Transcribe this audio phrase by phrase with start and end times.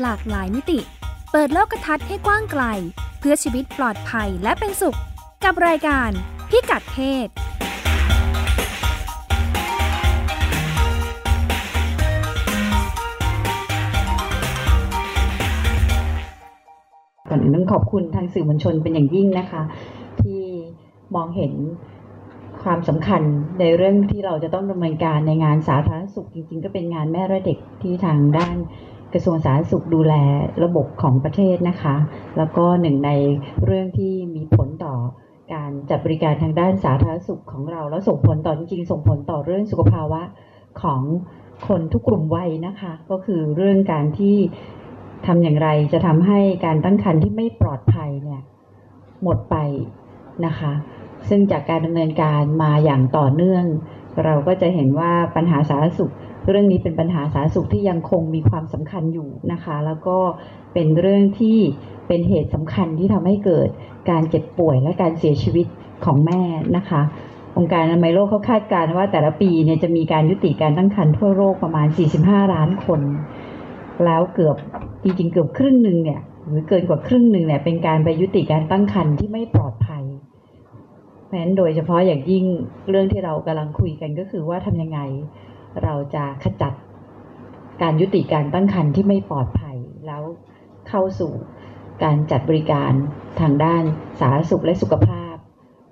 [0.00, 0.78] หลากหลายมิติ
[1.32, 2.62] เปิดโลกทัศน์ให้กว้างไกล
[3.18, 4.98] เพื่อชีวิตปลอดภัยและเป็นสุข
[5.44, 6.10] กับรายการ
[6.50, 7.28] พิกัดเพศ
[17.28, 19.62] ก่อนอื่นต้องขอบคุณทางสื่อมวลชนเป็นอย่างยิ่งนะคะ
[20.20, 20.42] ที่
[21.14, 21.52] มองเห็น
[22.62, 23.22] ความสำคัญ
[23.60, 28.56] ในเรื่องที่เราจะต้องดำเนินการในงานสาธารณสุขจริง ๆ ก็เป็นงานแม่และเด็กที่ทางด้าน
[29.14, 30.14] กระทรวงสาธารณสุขดูแล
[30.64, 31.96] ระบบของประเทศนะคะ
[32.36, 33.10] แล้วก็หนึ่งใน
[33.64, 34.94] เรื่องที่มีผลต่อ
[35.54, 40.22] การจัดบริการทางด้านสาธารณสุขของเรา แล้วส่งผลต่อจริงๆ ส่งผลต่อเรื่องสุขภาวะ
[40.82, 41.00] ของ
[41.68, 44.36] คนทุกกลุ่มวัยนะคะ ก็คือเรื่องการที่
[45.26, 48.42] ทำอย่างไรจะทำให้การตั้งครรภ์ที่ไม่ปลอดภัยเนี่ย
[49.22, 49.56] หมดไป
[50.46, 50.72] นะคะ
[51.28, 53.64] ซึ่งจากการดำเนินการมาอย่างต่อเนื่อง
[54.24, 56.12] เราก็จะเห็นว่าปัญหาสาธารณสุข
[56.50, 60.18] เรื่องนี้เป็นปัญหาสาธารณสุขที่ยังคงมีความสำคัญอยู่นะคะ แล้วก็
[60.74, 61.58] เป็นเรื่องที่
[62.08, 63.68] เป็นเหตุสำคัญที่ทำให้เกิด
[64.10, 65.66] การเจ็บป่วยและการเสียชีวิต
[66.04, 66.42] ของแม่
[66.76, 67.02] นะคะ
[67.56, 71.88] องค์การอนามัยโลกเขาคาดการณ์ว่าแต่ละปีเนี่ยจะมีการยุติการตั้งครรภ์ทั่วโลกประมาณ
[72.20, 73.00] 45 ล้านคน
[74.04, 74.56] แล้วเกือบ
[75.02, 80.04] จริงๆเกือบครึ่งหนึ่งเนี่ยหรือเกินกว่าครึ่งหนึ่งเนี่ยเป็นการไปยุติการตั้งครรภ์ที่ไม่ปลอดภัย
[81.26, 82.44] เพราะฉะนั้นโดยเฉพาะอย่างยิ่ง
[82.90, 85.00] เรื่องที่เรากำลังคุยกันก็คือว่าทำยังไง
[85.82, 86.72] เราจะขจัด
[87.82, 90.22] การยุติการตั้งครรภ์ที่ไม่ปลอดภัยแล้ว
[90.88, 91.32] เข้าสู่
[92.02, 92.92] การจัดบริการ
[93.40, 93.82] ทางด้าน
[94.20, 95.34] สาธารณสุขและสุขภาพ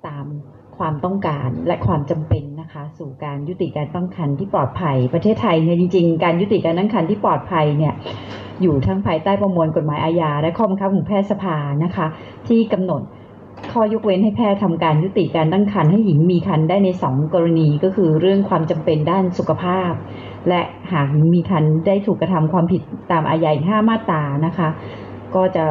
[0.07, 0.25] ตาม
[0.77, 7.93] ความต้องการและความจำเป็นนะคะ สู่การยุติการตั้งครรภ์ที่ปลอดภัย ประเทศไทยเนี่ยจริงๆ การยุติการตั้งครรภ์ที่ปลอดภัยเนี่ย
[8.61, 12.07] อยู่ทั้งภายใต้ประมวลกฎหมายอาญาและข้อบังคับของแพทยสภานะคะ
[12.47, 13.01] ที่กำหนด
[13.71, 19.91] ข้อยกเว้นให้แพทย์ทำการยุติการตั้งครรภ์ให้หญิงมีครรภ์ได้ใน 2 กรณีก็คือเรื่องความจำเป็นด้านสุขภาพ
[20.49, 24.69] และหากหญิงมีครรภ์ได้ถูกกระทำความผิดตามอาญาอีก5มาตรานะคะ
[25.35, 25.65] ก็จะ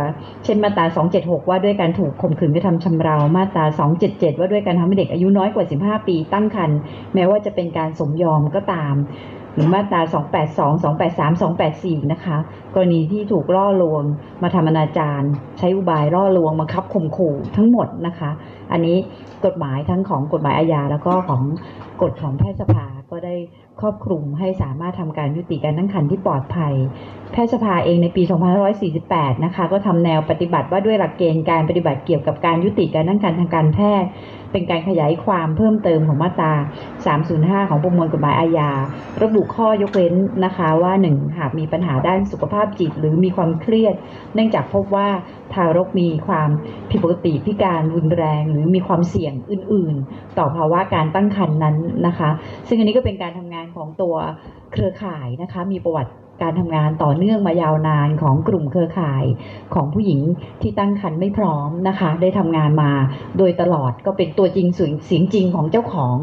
[0.45, 0.85] เช่นมาตรา
[1.19, 3.65] 276 ว่าด้วยการถูกข่มขืนกระทำชำเรา มาตรา
[4.03, 6.79] 277 ว่าด้วยการทำให้เด็กอายุน้อยกว่า 15 ปีตั้งครรภ์
[7.15, 8.95] แม้ว่าจะเป็นการสมยอมก็ตาม
[9.55, 10.01] หรือมาตรา
[10.77, 12.37] 282 283 284 นะคะ
[12.75, 14.03] กรณีที่ถูกล่อลวง
[14.43, 15.23] มาทำอนาจาร
[15.59, 18.31] ใช้อุบายล่อลวงบังคับข่มขู่ทั้งหมดนะคะ
[18.73, 18.97] อันนี้
[19.45, 21.43] กฎหมายทั้งของกฎหมายอาญาแล้วก็ของ
[22.03, 23.35] กฎของแพทยสภาก็ได้
[23.81, 26.75] ครอบคลุมให้สามารถทำการยุติการตั้งครรภ์ที่ปลอดภัย
[27.33, 28.23] แพทยสภาเองในปี
[28.83, 34.09] 2548 นะคะ ก็ทำแนวปฏิบัติว่าด้วยหลักเกณฑ์การปฏิบัติเกี่ยวกับการยุติการตั้งครรภ์ทางการแพทย์
[34.53, 36.55] เป็นการขยายความเพิ่มเติมของมาตรา
[37.11, 38.71] 305 ของประมวลกฎหมายอาญา
[39.23, 41.39] ระบุข้อยกเว้นนะคะว่า 1.
[41.39, 43.95] หากมีปัญหาด้านสุขภาพจิต หรือมีความเครียด
[44.35, 45.09] เนื่องจากพบว่า
[45.53, 46.51] ทารกมีความ
[46.91, 52.31] ผิดปกติพิการรุนแรง หรือมีความเสี่ยงอื่น ๆ ต่อภาวะการตั้งครรภ์นั้นนะคะ
[52.69, 54.15] ซึ่งอันนี้ก็เป็นการทำงานของตัว
[54.73, 56.13] เครือข่ายนะคะมีประวัติ
[56.43, 59.25] การทำงานต่อเนื่องมายาวนานของกลุ่มเครือข่าย
[59.75, 60.21] ของผู้หญิง
[60.63, 62.93] ที่ตั้งครรภ์ไม่พร้อมนะคะ ได้ทำงานมา
[63.39, 66.17] โดยตลอดก็เป็นตัวจริงเสียงจริงของเจ้าของ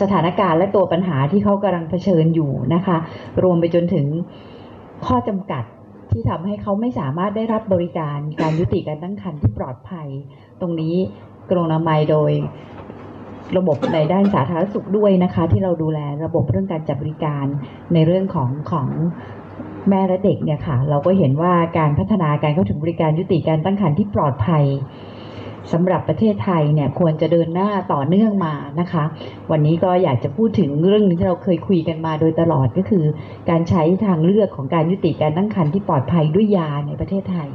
[0.00, 2.96] สถานการณ์และตัวปัญหาที่เขากำลังเผชิญอยู่นะคะ
[3.42, 4.06] รวมไปจนถึง
[5.06, 5.64] ข้อจำกัด
[6.12, 10.08] ที่ทำให้เขาไม่สามารถได้รับบริการการยุติการตั้งครรภ์ที่ปลอดภัย
[10.60, 10.94] ตรงนี้
[11.50, 12.32] กรมอนามัยโดย
[13.58, 17.46] ระบบในด้านสาธารณสุขด้วยนะคะ ที่เราดูแลระบบเรื่องการจัดบริการ
[17.94, 18.88] ในเรื่องของของ
[19.90, 24.64] แม่และเด็กเนี่ยค่ะ เราก็เห็นว่าการพัฒนาการเข้าถึงบริการยุติการตั้งครรภ์ที่ปลอดภัย
[25.72, 29.04] สำหรับประเทศไทยเนี่ยควรจะเดินหน้าต่อเนื่องมานะคะ
[29.50, 33.04] วันนี้ก็อยากจะพูดถึงเรื่องที่เราเคยคุยกันมาโดยตลอดก็คือ
[33.50, 37.48] การใช้ทางเลือกของการยุติการตั้งครรภ์ที่ปลอดภัยด้วยยาในประเทศไทย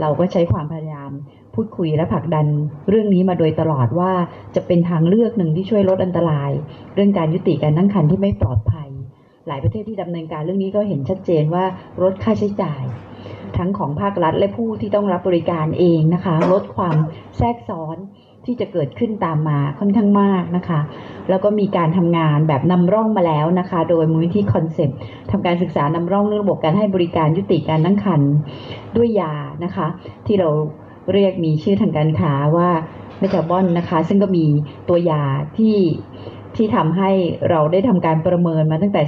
[0.00, 1.10] เราก็ใช้ความพยายาม
[1.54, 2.46] พูดคุยและผลักดัน
[2.88, 4.12] เรื่องนี้มาโดยตลอดว่า
[4.54, 6.50] จะเป็นทางเลือกหนึ่งที่ช่วยลดอันตราย
[6.94, 8.88] เรื่องการยุติการตั้งครรภ์ที่ไม่ปลอดภัย
[9.48, 11.64] หลายประเทศที่ดำเนินการเรื่องนี้ก็เห็นชัดเจนว่า
[12.02, 12.82] ลดค่าใช้จ่าย
[13.56, 16.96] ทั้งของภาครัฐและผู้ที่ต้องรับบริการเองนะคะ ลดความ
[17.36, 17.96] แทรกซ้อน
[18.44, 20.80] ที่จะเกิดขึ้นตามมาค่อนข้างมากนะคะ
[21.30, 24.98] แล้วก็มีการทำงานแบบนำร่องมาแล้วนะคะ โดยมูลนิธิคอนเซปต์
[25.30, 28.32] ทำการศึกษานำร่องเรื่องระบบการให้บริการยุติการตั้งครรภ์
[28.96, 29.34] ด้วยยา
[29.64, 29.86] นะคะ
[30.26, 30.48] ที่เรา
[31.12, 32.70] เรียกมีชื่อทางการค้าว่า
[33.18, 34.46] เมทาบอนนะคะ ซึ่งก็มี
[34.88, 35.22] ตัวยา
[35.58, 35.76] ที่
[36.56, 37.10] ที่ทำให้
[37.50, 39.02] เราได้ทำการประเมินมาตั้งแต่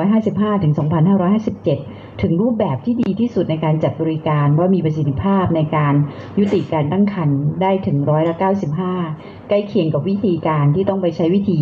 [0.00, 0.74] 2555 ถึง
[1.46, 5.94] 2557 ถึงรูปแบบที่ดีที่สุดในการจัดบริการว่ามีประสิทธิภาพในการ
[6.38, 8.34] ยุติการตั้งครรภ์ได้ถึงร้อยละ
[8.92, 11.60] 95 ใกล้เคียงกับวิธีการที่ต้องไปใช้วิธี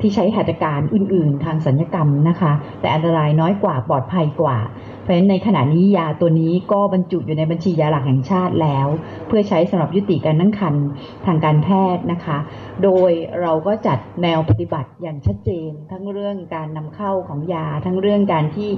[0.00, 4.58] ที่ใช้หัตถการอื่น ๆ ทางสัญญกรรมนะคะ แต่อันตรายน้อยกว่าปลอดภัยกว่า
[5.02, 8.88] เพราะฉะนั้นในขณะนี้ยาตัวนี้ก็บรรจุอยู่ในบัญชียาหลักแห่งชาติแล้ว
[9.28, 10.86] เพื่อใช้สำหรับยุติการตั้งครรภ์
[11.26, 12.38] ทางการแพทย์นะคะ
[12.82, 13.10] โดย
[13.40, 18.70] เราก็จัดแนวปฏิฏิบัติอย่างชัดเจน ทั้งเรื่องการนำเข้าของยา ทั้งเรื่องการที่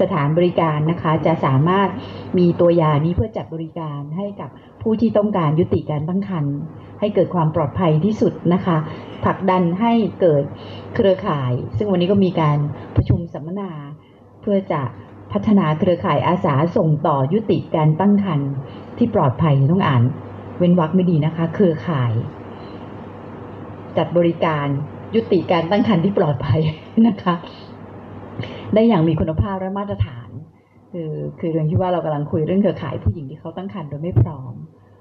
[0.00, 1.88] สถานบริการนะคะ จะสามารถ
[2.38, 4.50] มีตัวยานี้เพื่อจัดบริการให้กับ
[4.82, 6.54] ผู้ที่ต้องการยุติการตั้งครรภ์
[7.00, 8.76] ให้เกิดความปลอดภัยที่สุดนะคะ
[9.24, 10.44] ผลักดันให้เกิด
[10.94, 12.58] เครือข่าย ซึ่งวันนี้ก็มีการ
[12.96, 13.70] ประชุมสัมมนา
[14.40, 14.82] เพื่อจะ
[15.32, 18.50] พัฒนาเครือข่ายอาสาส่งต่อยุติการตั้งครรภ์
[18.98, 20.02] ที่ปลอดภัยต้องอ่าน
[20.58, 22.12] เว้นวรรคไม่ดีนะคะ เครือข่าย
[23.96, 24.66] จัดบริการ
[25.14, 26.60] ยุติการตั้งครรภ์ที่ปลอดภัย
[27.06, 27.34] นะคะ
[28.74, 30.28] ได้อย่างมีคุณภาพและมาตรฐาน
[30.92, 34.49] คือคือเรื่องที่ว่าเรากำลังคุยเรื่องเครือข่ายผู้หญิงที่เขาตั้งครรภ์โดยไม่พร้อม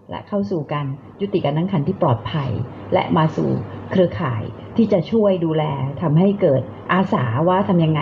[0.09, 0.85] และเข้าสู่การ
[1.21, 2.50] ยุติการตั้งครรภ์ที่ปลอดภัย
[2.94, 3.50] และมาสู่
[3.91, 4.44] เครือข่าย
[4.77, 5.63] ที่จะช่วยดูแล
[6.01, 6.61] ทำให้เกิด
[6.94, 8.01] อาสาว่าทำยังไง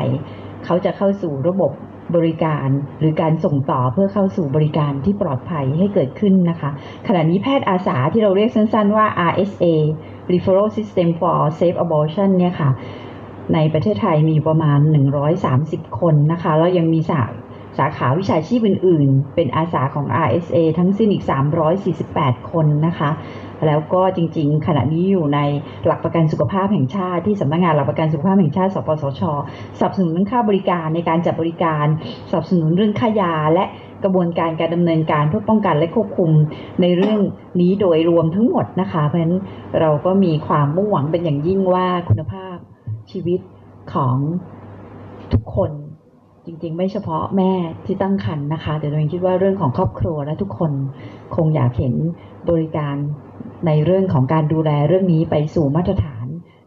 [0.66, 1.72] เขาจะเข้าสู่ระบบ
[2.16, 2.68] บริการ
[3.00, 6.70] หรือการส่งต่อเพื่อเข้าสู่บริการที่ปลอดภัยให้เกิดขึ้นนะคะ
[7.08, 9.66] ขณะนี้แพทย์อาสาที่เราเรียกสั้นๆว่า RSA
[10.32, 12.70] Referral System for Safe Abortion เนี่ยค่ะ
[13.54, 14.80] ในประเทศไทยมีประมาณ
[15.40, 17.26] 130 คนนะคะ แล้วยังมีสา
[17.78, 21.24] สาขาวิชาชีพอื่น ๆ เป็นอาสาของ RSA ทั้งสิ้นอีก
[21.88, 23.10] 348 คนนะคะ
[23.68, 25.40] แล้วก็จริง ๆ ขณะนี้อยู่ใน
[25.86, 29.22] หลักประกันสุขภาพแห่งชาติที่สำนักงานหลักประกันสุขภาพแห่งชาติ สปสช
[29.78, 31.86] สนับสนุนเรื่องค่าบริการในการจัดบริการ
[32.30, 33.66] สนับสนุนเรื่องค่ายาและ
[34.04, 36.32] กระบวนการการดำเนินการเพื่อป้องกันและควบคุม
[36.82, 37.20] ในเรื่อง
[37.62, 39.38] นี้โดยรวมทั้งหมดนะคะ เพราะฉะนั้น
[39.80, 42.58] เราก็มีความมุ่งหวังเป็นอย่างยิ่งว่าคุณภาพ
[43.12, 43.40] ชีวิต
[43.94, 44.16] ของ
[45.34, 45.72] ทุกคน
[46.48, 47.52] จริงๆ ไม่เฉพาะแม่
[47.86, 50.72] ที่ตั้งครรภ์นะคะ แต่เราคิดว่าเรื่องของครอบครัวและทุกคน
[51.36, 51.94] คงอยากเห็น
[52.50, 52.96] บริการ
[53.68, 56.26] ในเรื่องของการดูแลเรื่องนี้ไปสู่มาตรฐาน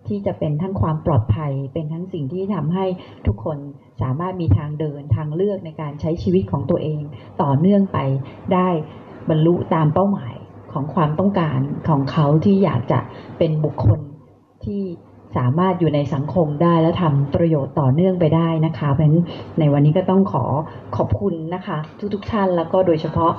[0.09, 2.85] ที่จะเป็นทั้งความปลอดภัย เป็นทั้งสิ่งที่ทำให้
[3.27, 3.59] ทุกคน
[4.03, 7.03] สามารถมีทางเดินทางเลือกในการใช้ชีวิตของตัวเอง
[7.43, 7.99] ต่อเนื่องไป
[8.55, 8.69] ได้
[9.29, 10.35] บรรลุตามเป้าหมาย
[10.73, 13.01] ของความต้องการของเขาที่อยากจะ
[13.39, 14.01] เป็นบุคคล
[14.65, 14.83] ที่
[15.37, 19.19] สามารถอยู่ในสังคมได้และทำประโยชน์ต่อเนื่องไปได้นะคะ เพราะฉะนั้น
[19.59, 20.45] ในวันนี้ก็ต้องขอ
[20.97, 21.79] ขอบคุณนะคะ
[22.15, 23.33] ทุกๆทท่านแล้วก็โดยเฉพาะ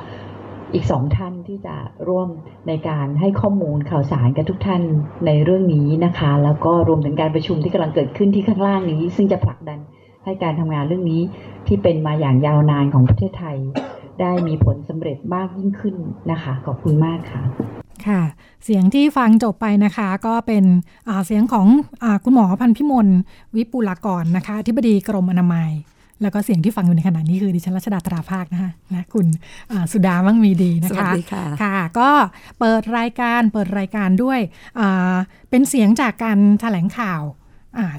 [0.73, 1.75] อีกสองท่านที่จะ
[2.07, 2.27] ร่วม
[2.67, 4.81] ในการให้ข้อมูลข่าวสารกับทุกท่าน
[5.25, 9.79] ในเรื่องนี้นะคะ แล้วก็รวมถึงการประชุมที่กำลังเกิดขึ้นที่ข้างล่างนี้ ซึ่งจะผลักดัน
[10.25, 11.21] ให้การทำงานเรื่องนี้
[11.67, 13.57] ที่เป็นมาอย่างยาวนานของประเทศไทย
[14.21, 15.95] ได้มีผลสำเร็จมากยิ่งขึ้น
[16.31, 17.41] นะคะ ขอบคุณมากค่ะ
[18.07, 18.21] ค่ะ
[18.65, 20.63] เสียงที่ฟังจบไปนะคะก็เป็น
[21.25, 21.67] เสียงของ
[22.03, 23.07] อคุณหมอพันพิมล
[23.55, 25.71] วิปุลากรนะคะที่บดีกรมอนามัย
[26.21, 29.27] แล้วก็เสียงที่ฟังอยู่ในขณะนี้คือดิฉันรัชดาตราภาคนะคะนะคุณ
[29.91, 32.09] สุดามั่งมีดีนะคะสวัสดีค่ะค่ะ ก็
[32.59, 34.39] เปิดรายการเปิดรายการด้วย
[35.49, 37.21] เป็นเสียงจากการแถลงข่าว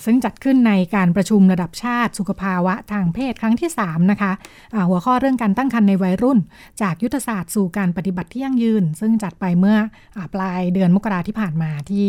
[0.04, 6.38] ซึ่งจัดขึ้นในการประชุมระดับชาติสุขภาวะทางเพศครั้งที่ 3 นะคะะหัวข้อเรื่องการตั้งครรภ์ในวัยรุ่น
[6.82, 9.78] จากยุทธศาสตร์สู่การปฏิบัติที่ยั่งยืน ซึ่งจัดไปเมื่อ
[10.16, 12.06] อปลายเดือนมกราที่ผ่านมาที่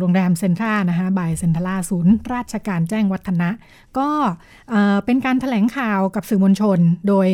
[0.00, 3.50] โรงแรมเซ็นทรานะคะบายเซ็นทราศูนย์ราชการแจ้งวัฒนะ
[3.98, 4.08] ก็
[5.04, 6.78] เป็นการถแถลงข่าวกับสื่อมวลชน
[7.08, 7.28] โดย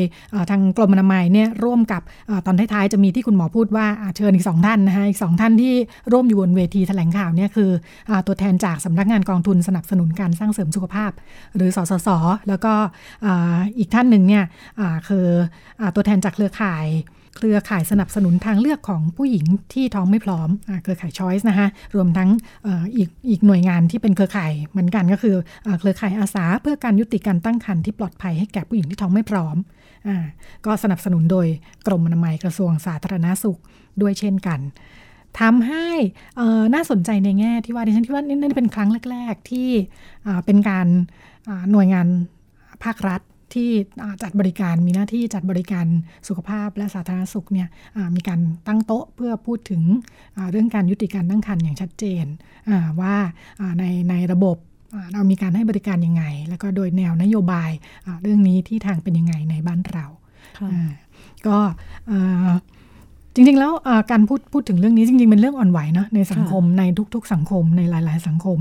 [0.50, 2.03] ทางกรมอนามัยเนี่ยร่วมกับ
[2.47, 3.87] ตอนท้ายๆ จะมีที่คุณหมอพูดว่า
[4.17, 5.75] เชิญอีกสองท่านนะคะอีกสองท่านที่
[6.12, 7.70] ร่วมอยู่บนเวทีถแถลงข่าวเนี่ยคือ
[8.11, 11.11] อตัวแทนจากสำนักงานกองทุนสนับสนุนการสร้างเสริมสุขภาพ
[11.56, 12.09] หรือสสส
[12.49, 12.73] แล้วก็
[13.79, 14.44] อีกท่านหนึ่งเนี่ย
[15.09, 15.26] คือ
[15.81, 16.87] อตัวแทนจากเครือข่าย
[17.38, 22.29] เครือข่ายสนับสนุนทางเลือกของผู้หญิงที่ท้องไม่พร้อมอเครือข่าย Choice นะคะรวมทั้ง
[22.67, 29.57] ออีกอีกหน่วยงานที่เป็นเครือข่ายเหมือนกันก็คืออเครือข่ายอาสา เพื่อการยุติการตั้งครรภ์ที่ปลอดภัยให้แก่ผู้หญิงที่ท้องไม่พร้อม
[30.09, 30.11] อ
[30.66, 31.47] ก็สนับสนุนโดย
[31.87, 33.59] กรมอนามัยกระทรวงสาธารณาสุข
[34.00, 34.61] ด้วยเช่นกัน
[35.40, 35.88] ทำให้
[36.75, 39.68] น่าสนใจในแง่ที่ว่าดิฉันคิดว่านี่เป็นครั้งแรก ๆ ที่
[40.47, 40.87] เป็นการ
[41.73, 42.07] หน่วยงาน
[42.85, 43.21] ภาครัฐ
[43.55, 43.71] ที่
[44.23, 45.87] จัดบริการมีหน้าที่จัดบริการ
[46.28, 47.69] สุขภาพและสาธารณสุขเนี่ย
[48.17, 49.83] มีการตั้งโต๊ะเพื่อพูดถึง
[50.50, 52.25] เรื่องการยุติการตั้งครรภ์อย่างชัดเจน
[53.00, 53.14] ว่า
[53.78, 54.57] ในในระบบ
[55.12, 57.71] เรามีการให้บริการยังไง แล้วก็โดยแนวนโยบาย
[58.23, 60.07] เรื่องนี้ที่ทางเป็นยังไงในบ้านเรา
[61.47, 61.59] ก็
[63.35, 63.73] จริงๆ แล้ว
[64.11, 66.83] การพูดพูดถึงเรื่องนี้จริงๆเป็นเรื่องอ่อนไหวเนาะในสังคมใน
[67.14, 68.59] ทุก ๆ สังคมในหลาย ๆ สังคม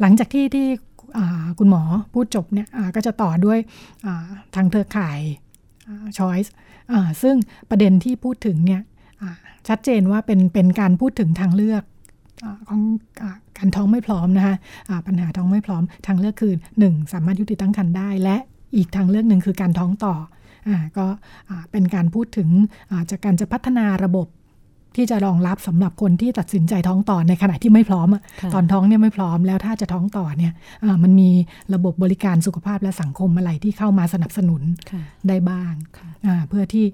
[0.00, 0.66] หลังจากที่ที่
[1.58, 1.82] คุณหมอ
[2.14, 3.58] พูดจบเนี่ยก็จะต่อด้วย
[4.54, 5.18] ทางเครือข่าย
[6.18, 6.50] Choice
[7.22, 7.36] ซึ่ง
[7.70, 8.82] ประเด็นที่พูดถึงเนี่ย
[9.68, 11.82] ชัดเจนว่าเป็นเป็นการพูดถึงทางเลือก
[12.68, 12.80] ของ
[13.58, 14.56] การท้องไม่พร้อมนะคะ
[15.06, 18.36] ปัญหาท้องไม่พร้อมทางเลือกคือ 1 สามารถยุติตั้งครรภ์ได้ และ
[18.76, 20.14] อีกทางเลือกหนึ่งคือการท้องต่อ
[20.68, 21.06] อก็
[21.72, 22.48] เป็นการพูดถึง
[23.10, 24.26] จากการจะพัฒนาระบบ
[24.96, 28.08] ที่จะรองรับสำหรับคนที่ตัดสินใจท้องต่อในขณะที่ไม่พร้อม
[28.54, 30.52] ตอนท้องเนี่ยไม่พร้อมแล้วถ้าจะท้องต่อเนี่ย
[31.02, 31.30] มันมี
[31.74, 34.62] ระบบบริการสุขภาพและสังคมอะไรที่เข้ามาสนับสนุน
[35.28, 35.72] ได้บ้าง
[36.48, 36.84] เพื่อที่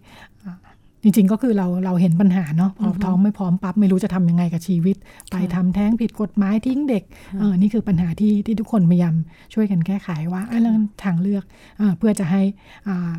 [1.03, 4.97] จริงๆ ก็คือเราเราเห็นปัญหาเนาะพอท้องไม่พร้อมปั๊บไม่รู้จะทำยังไงกับชีวิต
[5.31, 7.03] ไปทำแท้งผิดกฎหมายทิ้งเด็ก
[7.41, 9.15] เออนี่คือปัญหาที่ที่ทุกคนพยายาม
[9.55, 11.45] ช่วยกันแก้ไขว่าเรื่องทางเลือก
[11.79, 12.43] เอเพื่อจะให้
[12.89, 13.15] อ่า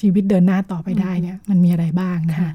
[0.00, 2.50] ชีวิตเดินหน้าต่อไปได้เนี่ยมันมีอะไรบ้างนะคะ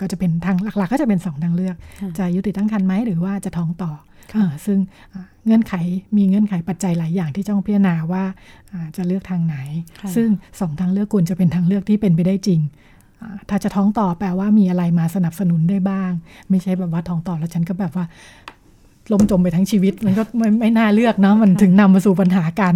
[0.00, 1.76] ก็จะเป็นทางหลักๆ ก็จะเป็นสองทางเลือก
[2.18, 3.92] จะยุติตั้งครรภ์ไหมหรือว่าจะท้องต่อ
[4.66, 4.78] ซึ่ง
[5.46, 5.74] เงื่อนไข
[6.16, 8.24] มีเงื่อนไขปัจจัยหลายอย่างที่ต้องพิจารณาว่า
[8.96, 9.56] จะเลือกทางไหน
[10.16, 10.28] ซึ่ง
[10.60, 12.60] สองทางเลือกควรจะเป็นทางเลือกที่เป็นไปได้จริง
[13.48, 16.10] ถ้าจะท้องต่อแปลว่ามีอะไรมาสนับสนุนได้บ้าง
[16.50, 18.04] ไม่ใช่แบบว่าท้องต่อแล้วฉันก็แบบว่า
[19.12, 22.74] ล้มจมไปทั้งชีวิต มันก็ไม่ไม่น่าเลือกเนาะมันถึงนำมาสู่ปัญหาการ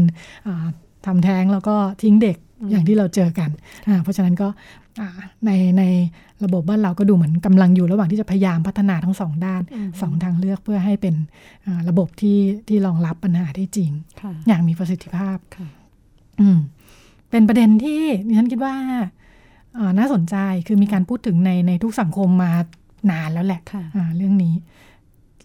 [1.06, 2.36] ทำแท้งแล้วก็ทิ้งเด็ก
[2.70, 3.50] อย่างที่เราเจอกัน
[4.02, 4.48] เพราะฉะนั้นก็
[5.46, 5.82] ในใน
[6.44, 9.62] ระบบบ้านเราก็ดูเหมือนกำลังอยู่ระหว่างที่จะพยายามพัฒนาทั้งสองด้าน
[10.00, 11.14] สองทางเลือกเพื่อให้เป็น
[11.88, 13.90] ระบบที่ที่รองรับปัญหาได้จริง
[14.48, 15.36] อย่างมีประสิทธิภาพ
[16.40, 16.58] อืม
[17.30, 18.74] เป็นประเด็นที่ดิฉันคิดว่า
[19.98, 20.36] น่าสนใจ
[20.66, 22.52] คือมีการพูดถึงในในทุกสังคมมา
[23.10, 23.60] นานแล้วแหละ
[24.16, 24.54] เรื่องนี้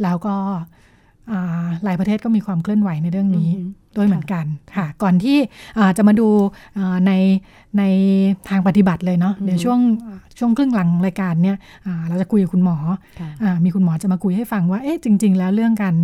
[0.03, 0.36] แล้วก็
[1.83, 3.50] หลายประเทศก็มีความเคลื่อนไหวในเรื่องนี้
[3.97, 4.45] ด้วยเหมือนกัน
[4.75, 5.38] ค่ะ ก่อนที่
[5.97, 6.27] จะมาดู
[7.07, 7.11] ใน
[7.77, 7.83] ใน
[8.50, 9.79] ทางปฏิบัติเลยเนาะเดี๋ยวช่วง
[10.39, 11.57] ช่วงครึ่งหลังรายการเนี่ย
[12.07, 12.77] เราจะคุยกับคุณหมอ
[13.63, 15.95] มีคุณหมอจะมาคุยให้ฟังว่าเอ๊ะจริง ๆ แล้วเรื่องการ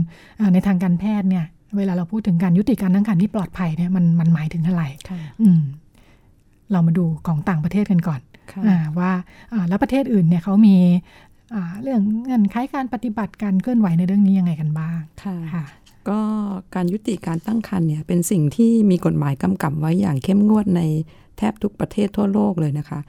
[0.54, 1.46] ในทางการแพทย์เนี่ย
[1.78, 4.84] เวลาเราพูดถึงการยุติการตั้งครรภ์ที่ปลอดภัยเนี่ยมันมันหมายถึงอะไร
[6.72, 8.22] เรามาดูของต่างประเทศกันก่อน
[9.00, 9.12] ว่า
[9.70, 10.76] แล้วประเทศอื่นเนี่ยเขามี
[11.84, 15.00] เรื่องเงื่อนไขการปฏิบัติการเคลื่อนไหวในเรื่องนี้ยังไงกันบ้าง
[15.54, 15.66] ค่ะ
[16.10, 16.20] ก็
[16.76, 20.82] การยุติการตั้งครรภ์เนี่ยเป็นสิ่งที่มีกฎหมายกำกับไว้อย่างเข้มงวดใน
[21.38, 23.00] แทบทุกประเทศทั่วโลกเลยนะคะ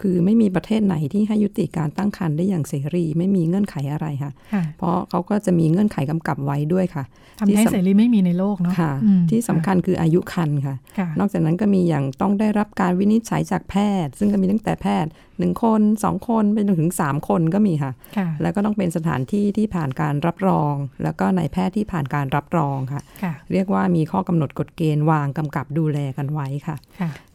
[0.00, 4.32] คือไม่มีประเทศไหนที่ให้ยุติการตั้งครรภ์ได้อย่างเสรี ไม่มีเงื่อนไขอะไรค่ะ
[4.78, 7.04] เพราะเขาก็จะมีเงื่อนไขกำกับไว้ด้วยค่ะ
[7.40, 8.92] ทำให้เสรีไม่มีในโลกเนาะค่ะ
[9.30, 10.76] ที่สำคัญคืออายุคันค่ะ
[11.18, 17.92] นอกจากนั้นก็มีอย่างต้องได้รับการวินิจฉัยจากแพทย์ ซึ่งก็มีตั้งแต่แพทย์หนึ่งคนสองคนไปจนถึงสามคนก็มีค่ะ
[18.42, 23.02] แล้วก็ต้องเป็นสถานที่ที่ผ่านการรับรอง แล้วก็ในแพทย์ที่ผ่านการรับรองค่ะ
[23.52, 26.76] เรียกว่ามีข้อกำหนดกฎเกณฑ์วางกำกับดูแลกันไว้ค่ะ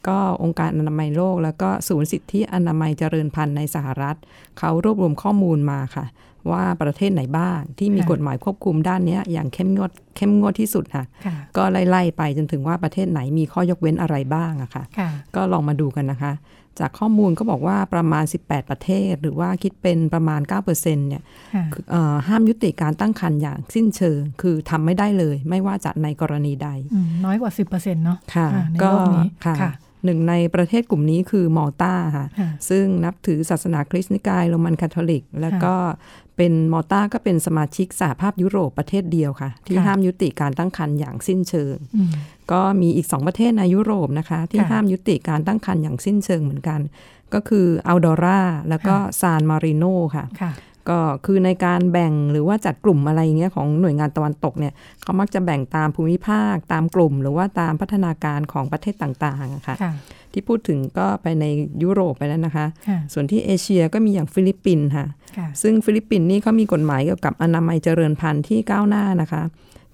[0.08, 4.16] ก็องค์การอนามัยโลก แล้วก็ศูนย์สิทธิอนามัยเจริญพันธุ์ในสหรัฐ
[4.60, 6.06] เขารวบรวมข้อมูลมาค่ะ
[6.52, 11.06] ว่าประเทศไหนบ้างที่มีกฎหมายควบคุมด้านนี้อย่างเข้มงวดเข้มงวดที่สุดค่ะ
[11.58, 14.84] ก็ไล่ๆไปจนถึงว่าประเทศไหนมีข้อยกเว้นอะไรบ้างอะค่ะ
[15.36, 16.34] ก็ลองมาดูกันนะคะ
[16.80, 21.24] จากข้อมูลก็บอกว่าประมาณ 18 ประเทศ หรือว่าคิดเป็นประมาณ 9%เนี่ย
[22.28, 26.70] ห้ามยุติการตั้งครรภ์อย่างสิ้นเชิง คือทำไม่ได้เลย ไม่ว่าจะในกรณีใด
[27.26, 28.48] น้อยกว่า 10%เนาะค่ะ
[28.84, 28.92] ก็
[29.46, 29.72] ค่ะ
[30.06, 32.28] หนึ่งในประเทศกลุ่มนี้คือมอลตาค่ะ
[32.70, 35.74] ซึ่งนับถือศาสนาคริสต์นิกายโรมันคาทอลิก แล้วก็
[36.38, 41.76] เป็นมอลตาก็เป็นสมาชิกสหภาพยุโรปประเทศเดียวค่ะ ที่ห้ามยุติการตั้งครรภ์อย่างสิ้นเชิง
[42.52, 46.80] ก็มีอีกสองประเทศในยุโรปนะคะ ที่ห้ามยุติการตั้งครรภ์อย่างสิ้นเชิงเหมือนกัน
[47.34, 50.26] ก็คืออันดอร์ราแล้วก็ซานมาริโนค่ะ
[50.90, 54.74] ก็คือในการแบ่งหรือว่าจัดกลุ่มอะไรเงี้ยของหน่วยงานตะวันตกเนี่ย
[55.04, 59.76] เขามักจะแบ่งตามภูมิภาคตามกลุ่ม หรือว่าตามพัฒนาการของประเทศต่างๆค่ะ
[60.34, 61.46] ที่พูดถึงก็ไปใน
[61.84, 62.66] ยุโรปไปแล้วนะคะ
[63.14, 65.06] ส่วนที่เอเชียก็มีอย่างฟิลิปปินส์ค่ะ
[65.62, 69.44] ซึ่งฟิลิปปินส์นี่เขามีกฎหมายเกี่ยวกับอนามัยเจริญพันธุ์ที่ก้าวหน้านะคะ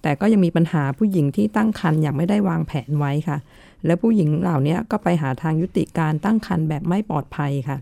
[0.01, 3.38] แต่ก็ยังมีปัญหาผู้หญิงที่ตั้งครรภ์อย่างไม่ได้วางแผนไว้ค่ะ
[3.86, 7.77] และผู้หญิงเหล่านี้ก็ไปหาทางยุติการตั้งครรภ์แบบไม่ปลอดภัยค่ะ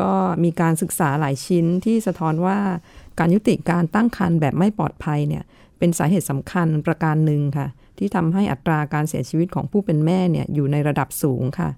[0.00, 0.10] ก็
[0.44, 2.58] มีการศึกษาหลายชิ้นที่สะท้อนว่า
[3.18, 5.44] การยุติการตั้งครรภ์แบบไม่ปลอดภัยเนี่ย
[5.78, 11.70] เป็นสาเหตุสำคัญประการหนึ่งค่ะที่ทำให้อัตราการเสียชีวิตของผู้เป็นแม่เนี่ยอยู่ในระดับสูงค่ะ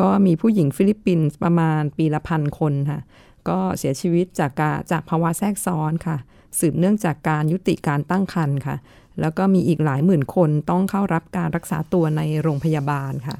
[0.00, 3.00] ก็มีผู้หญิงฟิลิปปินส์ประมาณปีละพันคนค่ะ
[3.48, 6.16] ก็เสียชีวิตจากการจากภาวะแทรกซ้อนค่ะ
[6.58, 8.76] สืบเนื่องจากการยุติการตั้งครรภ์ค่ะ
[9.20, 13.36] แล้วก็มีอีกหลายหมื่นคนต้องเข้ารับการรักษาตัวในโรงพยาบาลค่ะ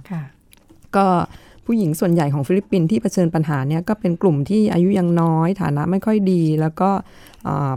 [0.96, 1.06] ก็
[1.68, 6.90] ผู้หญิงส่วนใหญ่ของฟิลิปปินส์ที่เผชิญปัญหาเนี่ยก็เป็นกลุ่มที่อายุยังน้อย ฐานะไม่ค่อยดี แล้วก็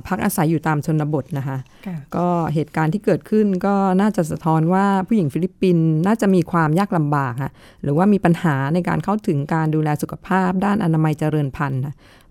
[0.08, 1.58] พักอาศัยอยู่ตามชนบทนะคะ
[2.16, 7.52] ก็เหตุการณ์ที่เกิดขึ้นก็น่าจะสะท้อนว่าผู้หญิงฟิลิปปินส์น่าจะมีความยากลำบากค่ะ
[7.84, 11.82] หรือว่ามีปัญหาในการเข้าถึงการดูแลสุขภาพด้านอนามัยเจริญพันธุ์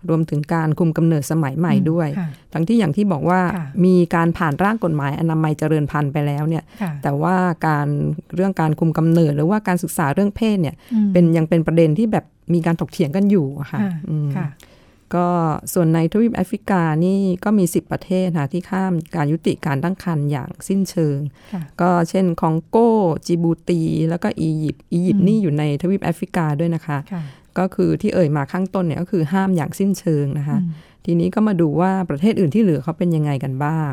[0.09, 2.07] รวมถึงการคุมกำเนิดสมัยใหม่ด้วย
[2.53, 3.41] ทั้งที่อย่างที่บอกว่า
[3.85, 6.63] มีการผ่านร่างกฎหมายอนามัยเจริญพันธุ์ไปแล้วเนี่ย
[7.03, 7.35] แต่ว่า
[7.67, 7.87] การ
[8.35, 10.75] เรื่องการคุมกำเนิด หรือว่าการศึกษาเรื่องเพศเนี่ย
[11.13, 13.79] เป็นยังเป็นประเด็นที่แบบมีการถกเถียงกันอยู่ค่ะ
[15.17, 15.29] ก็
[15.73, 21.17] ส่วนในทวีปแอฟริกานี่ก็มี 10 ประเทศนะที่ข้ามการยุติการตั้งครรภ์อย่างสิ้นเชิง
[21.81, 22.77] ก็เช่นคองโก
[23.25, 26.97] จิบูตี แล้วก็อียิปต์อียิปต์นี่อยู่ในทวีปแอฟริกาด้วยนะคะ
[27.59, 30.57] ก็คือที่เอ่ยมาข้างต้นเนี่ยก็คือห้ามอย่างสิ้นเชิงนะคะ
[31.05, 33.91] ทีนี้ก็มาดูว่าประเทศอื่นที่เหลือเขาเป็นยังไงกันบ้าง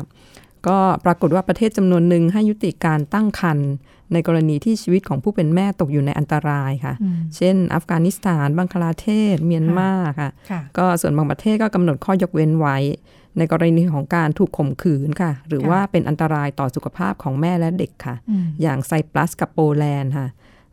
[0.67, 3.69] ก็ปรากฏว่าประเทศจำนวนหนึ่งให้ยุติการตั้งครรภ์
[4.13, 6.93] ในกรณีที่ชีวิตของผู้เป็นแม่ตกอยู่ในอันตรายค่ะ
[7.35, 10.29] เช่น อัฟกานิสถาน บังคลาเทศ เมียนมาค่ะ
[10.77, 12.77] ก็ส่วนบางประเทศก็กำหนดข้อยกเว้นไว้
[13.37, 18.15] ในกรณีของการถูกข่มขืนค่ะ หรือว่าเป็นอันตรายต่อสุขภาพของแม่และเด็กค่ะ
[18.61, 20.27] อย่างไซปรัสกับโปแลนด์ค่ะ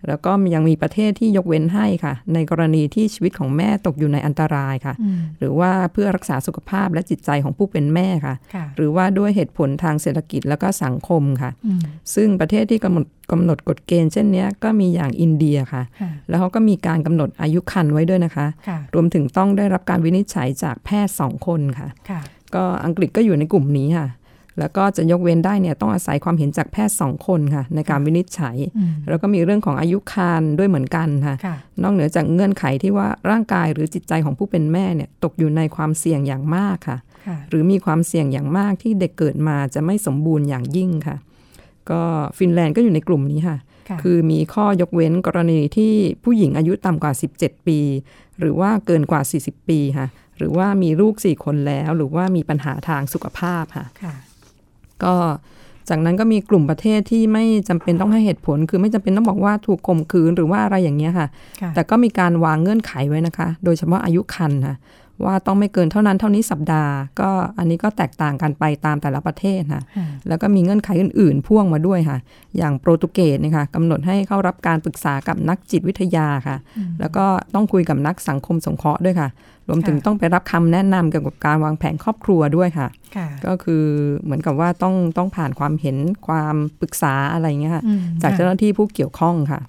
[0.09, 4.95] แล้วก็ยังมีประเทศที่ยกเว้นให้ค่ะ ในกรณีที่ชีวิตของแม่ตกอยู่ในอันตรายค่ะ
[5.39, 8.35] หรือว่าเพื่อรักษาสุขภาพและจิตใจของผู้เป็นแม่ค่ะ
[8.77, 11.51] หรือว่าด้วยเหตุผลทางเศรษฐกิจแล้วก็สังคมค่ะ
[12.15, 15.83] ซึ่งประเทศที่กำหนดกำหนดกฎเกณฑ์เช่นนี้ก็มีอย่างอินเดียค่ะ
[16.29, 18.47] แล้วเขาก็มีการกำหนดอายุคันไว้ด้วยนะคะ
[18.95, 21.89] รวมถึงต้องได้รับการวินิจฉัยจากแพทย์สองคนค่ะ
[22.55, 24.07] ก็อังกฤษก็อยู่ในกลุ่มนี้ค่ะ
[24.59, 28.57] แล้วก็จะยกเว้นได้เนี่ยต้องอาศัยความเห็นจากแพทย์สองคนค่ะในการวินิจฉัย
[29.09, 31.35] แล้วก็มีเรื่องของอายุครรภ์ด้วยเหมือนกันค่ะ
[31.83, 36.99] นอกเหนือจากเงื่อนไขที่ว่าร่างกายหรือจิตใจของผู้เป็นแม่เนี่ยตกอยู่ในความเสี่ยงอย่างมากค่ะ
[37.51, 41.17] หรือมีความเสี่ยงอย่างมากที่เด็กเกิดมาจะไม่สมบูรณ์อย่างยิ่งค่ะ
[41.91, 42.03] ก็
[42.39, 43.59] ฟินแลนด์ก็อยู่ในกลุ่มนี้ค่ะ
[44.03, 45.93] คือมีข้อยกเว้นกรณีที่
[46.25, 47.79] ผู้หญิงอายุต่ำกว่า 17 ปี
[48.41, 50.07] หรือว่าเกินกว่า 40 ปีค่ะ
[50.39, 53.87] หรือว่ามีลูก 4 คนแล้ว หรือว่ามีปัญหาทางสุขภาพค่ะ
[55.05, 55.15] ก็
[55.89, 61.29] จากนั้นก็มีกลุ่มประเทศที่ไม่จำเป็นต้องให้เหตุผล คือไม่จำเป็นต้องบอกว่าถูกข่มขืนหรือว่าอะไรอย่างเงี้ยค่ะ
[61.75, 64.77] แต่ก็มีการวางเงื่อนไขไว้นะคะ โดยเฉพาะอายุคันค่ะ
[65.25, 69.83] ว่าต้องไม่เกินเท่านั้นเท่านี้สัปดาห์ ก็อันนี้ก็แตกต่างกันไปตามแต่ละประเทศค่ะ
[70.29, 72.19] แล้วก็มีเงื่อนไขอื่น ๆ พ่วงมาด้วยค่ะ
[72.57, 76.57] อย่างโปรตุเกสนะคะกำหนดให้เข้ารับการปรึกษากับนักจิตวิทยาค่ะ
[77.01, 79.29] แล้วก็ต้องคุยกับนักสังคมสงเคราะห์ด้วยค่ะ
[79.69, 82.89] รวมถึงต้องไปรับคำแนะนำเกี่ยวกับการวางแผนครอบครัวด้วยค่ะ
[83.47, 83.85] ก็คือ
[84.23, 85.97] เหมือนกับว่าต้องต้องผ่านความเห็น
[86.27, 87.85] ความปรึกษาอะไรเงี้ยค่ะ
[88.23, 89.61] จากเจ้าหน้าที่ผู้เกี่ยวข้องค่ะ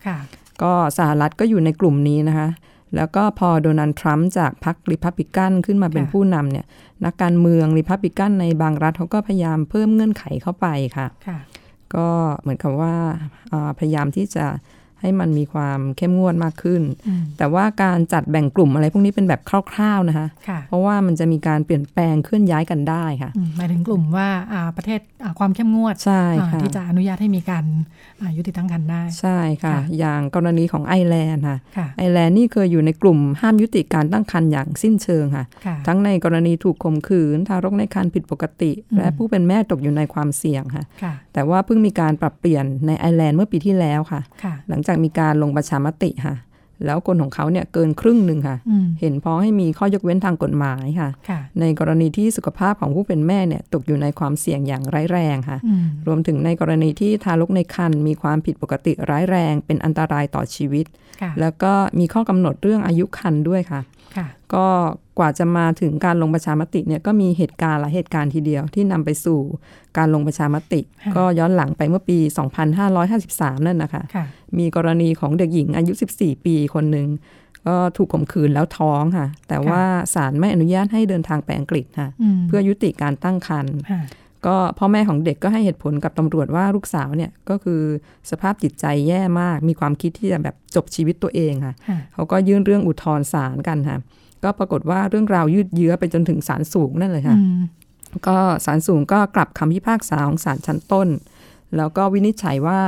[0.63, 2.48] ก็สหรัฐก็อยู่ในกลุ่มนี้นะคะ
[2.96, 6.65] แล้วก็พอโดนัลด์ทรัมป์จากพรรคริพับลิกันขึ้นมาเป็นผู้นำเนี่ย
[7.06, 10.67] นักการเมืองริพับลิกันในบางรัฐเขาก็พยายามเพิ่มเงื่อนไขเข้าไป
[10.98, 11.08] ค่ะ
[11.96, 12.10] ก็
[12.41, 12.96] เหมือนกับว่า
[13.79, 14.46] พยายามที่จะ
[15.01, 16.82] ให้มันมีความเข้มงวดมากขึ้น
[17.38, 20.27] แต่ว่าการจัดแบ่งกลุ่มอะไรพวกนี้เป็นแบบคร่าวๆนะคะ
[20.68, 24.27] เพราะว่ามันจะมีการเปลี่ยนแปลงเคลื่อนย้ายกันได้ค่ะหมายถึงกลุ่มว่า
[24.77, 25.00] ประเทศ
[25.39, 27.66] ความเข้มงวดใช่ค่ะที่จะอนุญาตให้มีการ
[28.38, 31.58] ยุติตั้งครรภ์ได้ ใช่ค่ะอย่างกรณีของไอร์แลนด์ค่ะ
[31.98, 35.45] ไอร์แลนด์นี่เคยอยู่ในกลุ่มห้ามยุติการตั้งครรภ์อย่างสิ้นเชิงค่ะ
[35.88, 44.22] ทั้งในกรณีถูกข่มขืน ทารกในครรภ์ผิดปกติ และผู้เป็นแม่ตกอยู่ในความเสี่ยงค่ะแต่ว่าเพิ่งมีการปรับเปลี่ยนในไอร์แลนด์เมื่อปีที่แล้วค่ะ
[44.69, 46.36] หลังจากมีการลงประชามติค่ะ
[46.86, 48.58] แล้วคนของเขาเนี่ยเกินครึ่งหนึ่งค่ะ
[49.02, 51.10] เห็นพ้องให้มีข้อยกเว้นทางกฎหมายค่ะ
[51.60, 55.58] ในกรณีที่สุขภาพของผู้เป็นแม่เนี่ยตกอยู่ในความเสี่ยงอย่างร้ายแรงค่ะ
[56.08, 60.86] รวมถึงในกรณีที่ทารกในครรภ์มีความผิดปกติร้ายแรง เป็นอันตรายต่อชีวิต
[61.39, 63.82] แล้วก็มีข้อกำหนดเรื่องอายุครรภ์ด้วยค่ะ
[64.53, 64.65] ก็
[65.19, 69.39] กว่าจะมาถึงการลงประชามติเนี่ยก็มีเหตุการณ์หลายเหตุการณ์ทีเดียวที่นำไปสู่
[69.97, 70.82] การลงประชามติ
[71.15, 72.17] ก็ย้อนหลังไปเมื่อปี
[72.88, 74.25] 2553 นั่นนะคะคะ
[74.58, 77.08] มีกรณีของเด็กหญิงอายุ 14 ปีคนหนึ่ง
[77.67, 82.10] ก็ถูกข่มขืนแล้วท้องค่ะ แต่ว่าศาลไม่อนุญาตให้เดินทางไปอังกฤษค่ะ
[82.47, 83.75] เพื่อยุติการตั้งครรภ์
[84.45, 87.82] ก็พ่อแม่ของเด็กก็ให้เหตุผลกับตำรวจว่าลูกสาวเนี่ยก็คือ
[88.32, 91.76] สภาพจิตใจแย่มาก มีความคิดที่จะแบบจบชีวิตตัวเองค่ะ
[92.13, 93.97] เขาก็ยื่นเรื่องอุทธรณ์ศาลกันค่ะ
[94.43, 97.38] ก็ปรากฏว่าเรื่องราวยืดเยื้อไปจนถึงศาลสูงนั่นเลยค่ะ
[98.28, 101.08] ก็ศาลสูงก็กลับคำพิพากษาของศาลชั้นต้น
[101.78, 102.80] แล้วก็วินิจฉัยว่า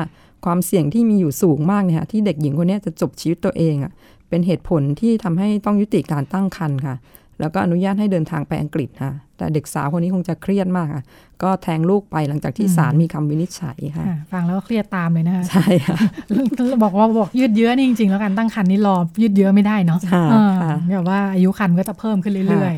[0.46, 3.92] ความเสี่ยงที่มีอยู่สูงมากเนี่ยค่ะที่เด็กหญิงคนนี้จะจบชีวิตตัวเองอะ
[4.30, 6.96] เป็นเหตุผลที่ทำให้ต้องยุติการตั้งครรภ์ค่ะ
[7.40, 11.04] แล้วก็อนุญาตให้เดินทางไปอังกฤษค่ะ แต่เด็กสาวคนนี้คงจะเครียดมากค่ะ
[11.44, 15.98] ก็แทงลูกไปหลังจากที่ศาลมีคำวินิจฉัยค่ะ ฟังแล้วก็เครียดตามเลยนะคะ ใช่ค่ะ
[16.84, 20.00] บอกว่าบอกยืดเยื้อนี่จริงๆ แล้วกันตั้งคันนี้รอยืดเยื้อไม่ได้เนาะ
[20.92, 22.74] แบบว่าอายุคันก็จะเพิ่มขึ้นเรื่อย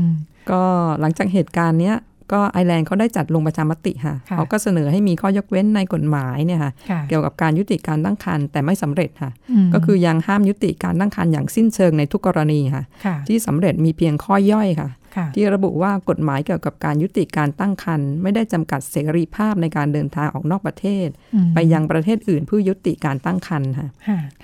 [0.00, 0.62] ๆก็
[1.00, 1.96] หลังจากเหตุการณ์เนี้ย
[2.32, 6.72] ก็ไอร์แลนด์เขาได้จัดลงประชามติค่ะ เขาก็เสนอให้มีข้อยกเว้นในกฎหมายเนี่ยค่ะ
[7.08, 9.30] เกี่ยวกับการยุติการตั้งครรภ์แต่ไม่สำเร็จค่ะ
[9.74, 12.84] ก็คือยังห้ามยุติการตั้งครรภ์อย่างสิ้นเชิงในทุกกรณีค่ะ
[13.28, 14.90] ที่สำเร็จมีเพียงข้อย่อยค่ะ
[15.34, 21.08] ที่ระบุว่ากฎหมายเกี่ยวกับการยุติการตั้งครรภ์ไม่ได้จำกัดเสรีภาพในการเดินทางออกนอกประเทศ
[21.54, 23.70] ไปยังประเทศอื่นเพื่อยุติการตั้งครรภ์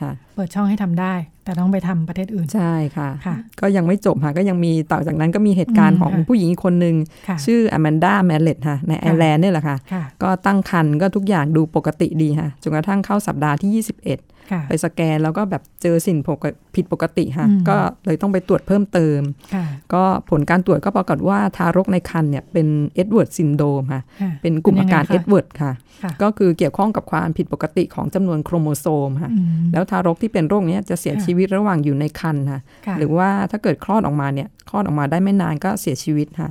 [0.00, 1.14] ค่ะ เปิดช่องให้ทำได้
[1.44, 6.94] แต่ต้องไปทำประเทศอื่น ใช่ค่ะคะก็ยังไม่จบค่ะ ก็ยังมีต่อจากนั้นก็มีเหตุการณ์ของผู้หญิงอีกคนหนึ่ง
[7.44, 9.76] ชื่ออแมนดา เมลเลตค่ะ ในไอร์แลนด์นี่แหละค่ะ
[10.22, 16.18] ก็ตั้งครรภ์ก็ทุกอย่างดูปกติดีค่ะ จนกระทั่งเข้าสัปดาห์ที่ 21ไปสแกนแล้วก็แบบเจอสิ่ง
[16.74, 17.76] ผิดปกติค่ะ ก็
[18.06, 19.20] เลยต้องไปตรวจเพิ่มเติม
[19.94, 24.02] ก็ผลการตรวจก็ปรากฏว่าทารกในครรภ์เนี่ยเป็น Edwards syndrome ค่ะ
[24.42, 25.72] เป็นกลุ่มอาการเอ็ดเวิร์ดค่ะ
[26.22, 29.30] ก็คือเกี่ยวข้องกับความผิดปกติของจำนวนโครโมโซมค่ะ
[29.72, 32.60] แล้วทารกที่เป็นโรคนี้จะเสียชีวิตระหว่างอยู่ในครรภ์ค่ะ
[32.98, 36.50] หรือว่าถ้าเกิดคลอดออกมาเนี่ยคลอดออกมาได้ไม่นานก็เสียชีวิตค่ะ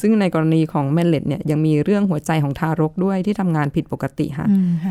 [0.00, 4.46] ซึ่งในกรณีของเมลเลตเนี่ยยังมีเรื่องหัวใจของทารกด้วยที่ทำงานผิดปกติค่ะ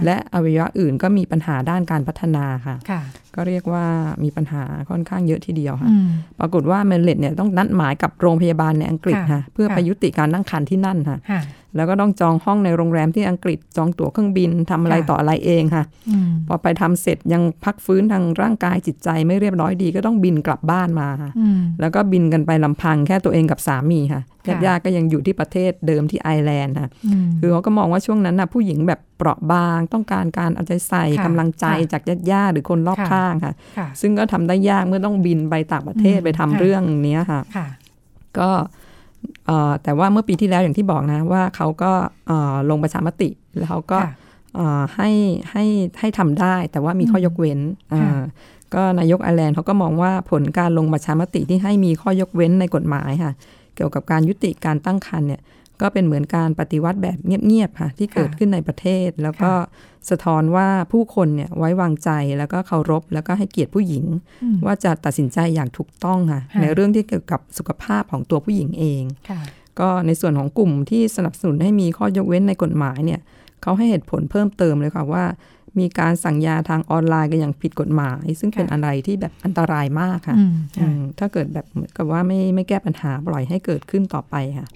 [0.05, 2.40] และอวัยวะอื่นก็มีปัญหาด้านการพัฒนา
[2.89, 3.01] ค่ะ
[3.35, 3.85] ก็เรียกว่า
[4.23, 5.89] มีปัญหาค่อนข้างเยอะทีเดียวค่ะ
[6.39, 11.19] ปรากฏว่าเมลเลตเนี่ยต้องนัดหมายกับโรงพยาบาลในอังกฤษค่ะ เพื่อไปยุติการตั้งครรภ์ที่นั่นค่ะ
[11.75, 15.83] แล้วก็ต้องจองห้องในโรงแรมที่อังกฤษจองตั๋วเครื่องบินทำอะไรต่ออะไรเองค่ะ
[16.47, 21.31] พอไปทำเสร็จยังพักฟื้นทางร่างกายจิตใจไม่เรียบร้อยดีก็ต้องบินกลับบ้านมาค่ะ
[21.79, 24.21] แล้วก็บินกันไปลำพังแค่ตัวเองกับสามีค่ะ
[24.65, 26.89] ญาติๆก็ยังอยู่ที่ประเทศเดิมที่ไอร์แลนด์ค่ะ
[27.39, 33.53] คือเขาก็มองว่าช่วงนั้นนะผู้หญิงแบบเปราะบาง ต้องการการเอาใจใส่กำลังใจจากญาติๆหรือคนรอบข้างค่ะ
[34.01, 37.41] ซึ่งก็ทำได้ยากเมื่อต้องบินไปต่างประเทศไปทำเรื่องนี้ค่ะ
[38.39, 38.49] ก็
[39.83, 41.91] แต่ว่าเมื่อปีที่แล้วอย่างที่บอกนะว่าเขาก็
[42.69, 43.97] ลงประชามติแล้วเขาก็
[44.95, 45.09] ให้
[45.51, 45.65] ให้
[45.99, 47.59] ให้ทำได้แต่ว่ามีข้อยกเว้น
[48.73, 53.33] ก็นายกไอร์แลนด์เขาก็มองว่าผลการลงประชามติที่ให้มีข้อยกเว้นในกฎหมายค่ะ
[53.75, 55.41] เกี่ยวกับการยุติการตั้งครรภ์เนี่ย
[55.81, 59.51] ก็เป็นเหมือนการปฏิวัติแบบเงียบๆค่ะที่เกิดขึ้นในประเทศ แล้วก็
[60.09, 64.05] สะท้อนว่าผู้คนเนี่ยไว้วางใจแล้วก็เคารพ แล้วก็ให้เกียรติผู้หญิง
[64.65, 69.03] ว่าจะตัดสินใจอย่างถูกต้องค่ะในเรื่องที่เกี่ยวกับสุขภาพของตัวผู้หญิงเอง
[69.79, 73.19] ก็ในส่วนของกลุ่มที่สนับสนุนให้มีข้อยกเว้นในกฎหมายเนี่ย
[73.61, 75.25] เขาให้เหตุผลเพิ่มเติมเลยค่ะว่า
[75.79, 80.37] มีการสั่งยาทางออนไลน์กันอย่างผิดกฎหมาย ซึ่งเป็นอะไรที่แบบอันตรายมากค่ะ
[81.19, 84.67] ถ้าเกิดแบบเหมือนกับว่าไม่ไม่แก้ปัญหาปล่อยให้เกิดขึ้นต่อไปค่ะ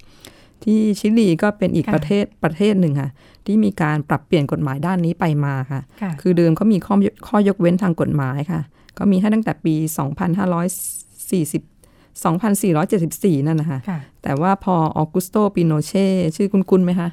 [0.65, 3.09] ที่ชิลีก็เป็นอีกประเทศประเทศหนึ่งค่ะ
[3.45, 5.81] ที่มีการปรับเปลี่ยนกฎหมายด้านนี้ไปมาค่ะ
[6.21, 6.95] คือเดิมเขามีข้อ
[7.27, 8.61] ข้อยกเว้นทางกฎหมายค่ะ
[8.97, 11.75] ก็มีให้ตั้งแต่ปี 2540
[12.23, 13.79] 2474 นั่นนะคะ
[14.23, 17.09] แต่ว่าพอออกุสโตปิโนเช่ชื่อคุ้นๆไหมคะ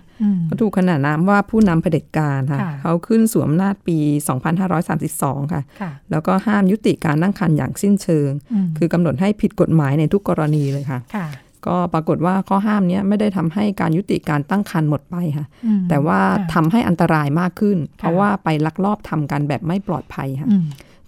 [0.47, 3.99] เขาถูกขนานนามว่าผู้นำเผด็จการค่ะ เขาขึ้นสวมนาจปี
[4.77, 5.63] 2532 ค่ะ
[6.11, 8.31] แล้วก็ห้ามยุติการนั่งคันอย่างสิ้นเชิง
[8.79, 10.99] คือกำหนดให้ผิดกฎหมายในทุกกรณีเลยค่ะ
[11.67, 15.47] ก็ปรากฏว่าข้อห้ามนี้ไม่ได้ทำให้การยุติการตั้งครรภ์หมดไปค่ะ
[15.89, 16.21] แต่ว่า
[16.55, 20.49] ทำให้อันตรายมากขึ้น เพราะว่าไปลักลอบทำกันแบบไม่ปลอดภัยค่ะ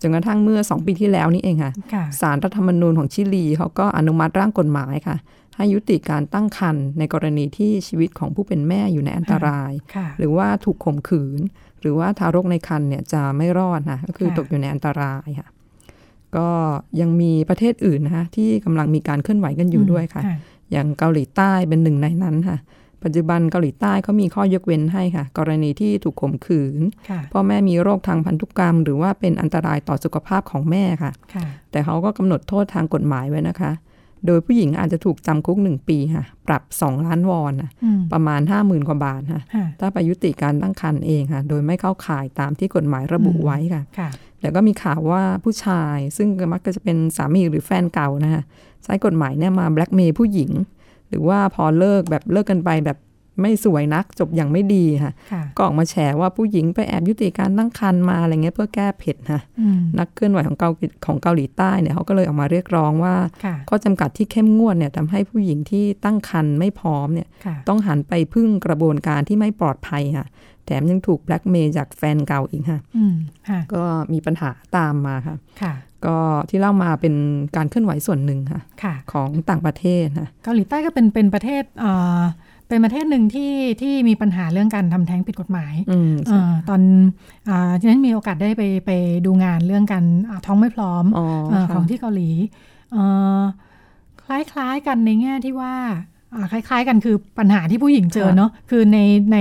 [0.00, 1.72] จนกระทั่งเมื่อสองปีที่แล้วนี่เองค่ะ
[2.20, 5.16] สารรัฐธรรมนูญของชิลีเขาก็อนุมัติร่างกฎหมายค่ะ
[5.56, 9.72] ให้ยุติการตั้งครรภ์ในกรณีที่ชีวิตของผู้เป็นแม่อยู่ในอันตราย
[10.18, 11.40] หรือว่าถูกข่มขืน
[11.80, 15.48] หรือว่าทารกในครรภ์เนี่ยจะไม่รอดนะก็คือตกอยู่ในอันตรายค่ะ
[16.36, 16.48] ก็
[17.00, 20.22] ยังมีประเทศอื่นนะคะที่กำลังมีการเคลื่อนไหวกันอยู่ด้วยค่ะ
[20.72, 22.56] อย่างเกาหลีใต้เป็นหนึ่งในนั้นค่ะ
[23.04, 26.80] ปัจจุบันเกาหลีใต้เขามีข้อยกเว้นให้ค่ะ กรณีที่ถูกข่มขืน
[27.32, 31.12] พ่อแม่มีโรคทางพันธุกรรม หรือว่าเป็นอันตรายต่อสุขภาพของแม่ค่ะ
[31.70, 33.72] แต่เขาก็กำหนดโทษทางกฎหมายไว้นะคะ
[34.26, 37.70] โดยผู้หญิงอาจจะถูกจำคุกหนึ่งปีค่ะ ปรับสองล้านวอนนะ
[38.12, 39.42] ประมาณห้าหมื่นกว่าบาทค่ะ
[39.80, 43.82] ถ้าไปยุติการตั้งครรภ์เองค่ะ โดยไม่เข้าข่ายตามที่กฎหมายระบุไว้ค่ะ
[44.44, 48.42] แต่ก็มีข่าวว่าผู้ชายซึ่งมักจะเป็นสามีหรือแฟนเก่านะคะ
[48.84, 50.50] ใช้กฎหมายเนี่ยมาแบล็กเมย์ผู้หญิง
[51.08, 52.98] หรือว่าพอเลิกแบบเลิกกันไปแบบ
[53.40, 55.12] ไม่สวยนักจบอย่างไม่ดีค่ะ
[55.56, 59.40] ก็ออกมาแฉว่าผู้หญิงไปแอบยุติการตั้งครรภ์มาอะไรเงี้ยเพื่อแก้เผ็ดค่ะ
[59.98, 60.70] นักเคลื่อนไหวของเกา
[61.06, 63.16] ของเกาหลีใต้เนี่ยเขาก็เลยออกมาเรียกร้องว่า
[63.68, 67.28] ข้อจำกัดที่เข้มงวดเนี่ยทำให้ผู้หญิงที่ตั้งครรภ์ไม่พร้อมเนี่ย
[67.68, 70.26] ต้องหันไปพึ่งกระบวนการที่ไม่ปลอดภัยค่ะ
[70.66, 72.80] แถมยังถูกแบล็กเมย์จากแฟนเก่าอีกค่ะ
[73.74, 75.36] ก็มีปัญหาตามมาค่ะ
[76.06, 76.16] ก็
[76.48, 77.14] ที่เล่ามาเป็น
[77.56, 81.62] การเคลื่อนไหวส่วนหนึ่งค่ะคะของต่างประเทศนะเกาหลีใต้ก็เป็นเป็นประเทศ
[82.68, 85.92] เป็นประเทศหนึ่งที่ที่มีปัญหาเรื่องการทำแท้งผิดกฎหมายอ
[86.68, 86.80] ตอน
[87.80, 88.90] ที่นั้นมีโอกาสได้ไปไป
[89.26, 90.04] ดูงานเรื่องการ
[90.46, 91.20] ท้องไม่พร้อมอ
[91.74, 92.30] ของที่เกาหลี
[94.24, 95.74] คล้ายๆกันในแง่ที่ว่า
[96.52, 98.98] คล้าย ๆ กันคือปัญหาที่ผู้หญิงเจอเนาะคือใน
[99.32, 99.38] ใน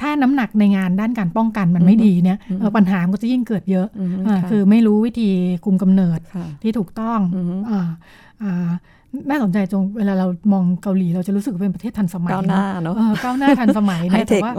[0.00, 2.38] ถ้าน้ำหนักในงานด้านการป้องกันมันไม่ดีเนี่ย
[2.76, 3.86] ปัญหาก็จะยิ่งเกิดเยอะ
[4.50, 5.30] คือไม่รู้วิธี
[5.64, 6.20] คุมกำเนิด
[6.62, 7.18] ที่ถูกต้อง
[9.28, 14.52] น่าสนใจตรงเวลาเรามองเกาหลีเราจะรู้สึกเป็นประเทศทันสมัยก้าวหน้าเนาะก้าวหน้าทันสมัยนะแต่ว่า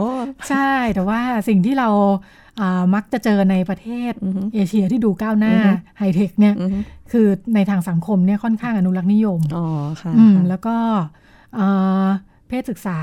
[0.50, 1.90] ใช่แต่ว่าสิ่งที่เรา
[2.96, 4.14] มักจะเจอในประเทศ
[4.54, 5.54] เอเชียที่ดูก้าวหน้า
[5.98, 6.56] ไฮเทคเนี่ย
[7.12, 9.66] คือในทางสังคมเนี่ยค่อนข้างอนุรักษ์นิยมอ๋อ
[10.02, 10.14] ค่ะ
[10.50, 10.76] แล้วก็
[12.48, 13.00] เพศศึกษา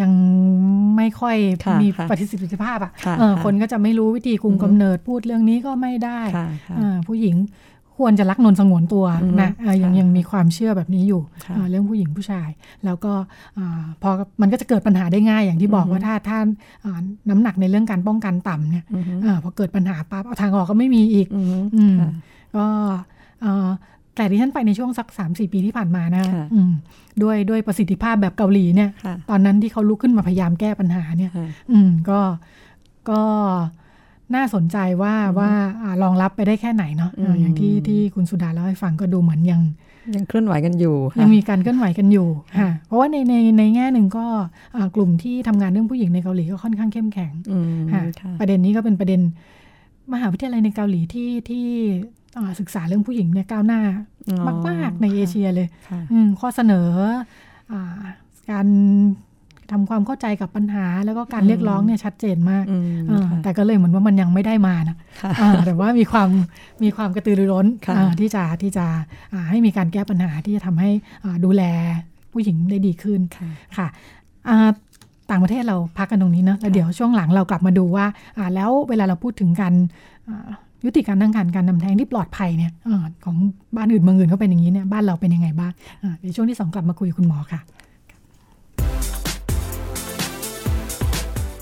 [0.00, 0.10] ยัง
[0.96, 1.36] ไม่ค่อย
[1.82, 2.92] มีประสิทธิภาพอะ
[3.44, 6.20] คนก็จะไม่รู้วิธีคุมกำเนิดพูดเรื่องนี้ก็ไม่ได้
[7.06, 7.36] ผู้หญิง
[7.98, 9.06] ควรจะรักนนสงวนตัว
[9.40, 9.50] นะ
[9.82, 11.22] ยังยังมีความเชื่อแบบนี้อยู่
[11.70, 12.48] เรื่องผู้หญิงผู้ชาย
[12.84, 13.12] แล้วก็
[14.02, 16.46] พอมันก็จะเกิดปัญหาได้ง่ายอย่างที่บอกว่าถ้าท่าน
[17.30, 18.84] น้ำหนักในเรื่องการป้องกันต่ำเนี่ย
[19.42, 21.26] พอเกิดปัญหาปั๊บเอาทางออกก็ไม่มีอีก
[22.56, 22.66] ก็
[24.18, 26.24] แต่ที่ฉันไปในช่วงสักสามสี่ปีที่ผ่านมานะ
[27.22, 28.90] ด้วยด้วยประสิทธิภาพแบบเกาหลีเนี่ย
[29.30, 31.32] ตอนนั้นที่เขาลุกขึ้นมาพยายามแก้ปัญหาเนี่ย
[31.72, 32.20] อืมก็
[33.10, 33.22] ก็
[34.34, 35.50] น่าสนใจว่าว่า
[36.02, 39.60] รองรับไปได้แค่ไหนเนาะอย่างที่ที่คุณสุดาเล่าให้ฟังก็ดูเหมือนยัง
[40.14, 42.28] ยังเคลื่อนไหวกันอยู่ ยังมีการเคลื่อนไหวกันอยู่
[42.58, 44.26] ค่ะเพราะว่าในในในแง่หนึ่งก็
[44.94, 47.32] กลุ่มที่ทำงานเรื่องผู้หญิงในเกาหลีก็ค่อนข้างเข้มแข็ง
[47.92, 48.02] ค่ะ
[48.40, 49.20] ประเด็นนี้ก็เป็นประเด็น
[50.12, 51.66] มหาวิทยาลัยในเกาหลีที่ที่
[52.60, 53.80] ศึกษาเรื่องผู้หญิงเนี่ยก้าวหน้า
[54.68, 55.68] มาก ๆ ในเอเชียเลย
[56.40, 56.90] ข้อเสนอ
[57.72, 57.74] อ
[58.50, 58.66] การ
[59.70, 62.64] ทำความเข้าใจกับปัญหาแล้วก็การเรียกร้องเนี่ยชัดเจนมาก
[63.42, 64.96] แต่ก็เลยเหมือนว่ามันยังไม่ได้มานะ
[65.66, 66.28] แต่ว่ามีความ
[66.82, 67.66] มีความกระตือรือร้น
[68.20, 68.86] ที่จะที่จะ
[69.50, 70.90] ให้มีการแก้ปัญหาที่จะทำให้
[71.44, 71.62] ดูแล
[72.32, 73.20] ผู้หญิงได้ดีขึ้น
[73.76, 73.88] ค่ะ
[75.30, 78.06] ต่างประเทศเราพักกันตรงนี้เนาะแล้วเดี๋ยวช่วงหลังเรากลับมาดูว่า
[78.54, 79.74] แล้วเวลาเราพูดถึงการ
[80.84, 82.88] ยุติการตั้งครรภ์การนำแท้งที่ปลอดภัยเนี่ยอ
[83.24, 83.36] ของ
[83.76, 85.72] บ้านอื่นเมืองอื่นเขาเป็นอย่างนี้เนี่ยบ้านเราเป็นยังไงบ้าง
[86.18, 87.60] เดี๋ยวช่วงที่สองกลับมาคุยคุณหมอค่ะ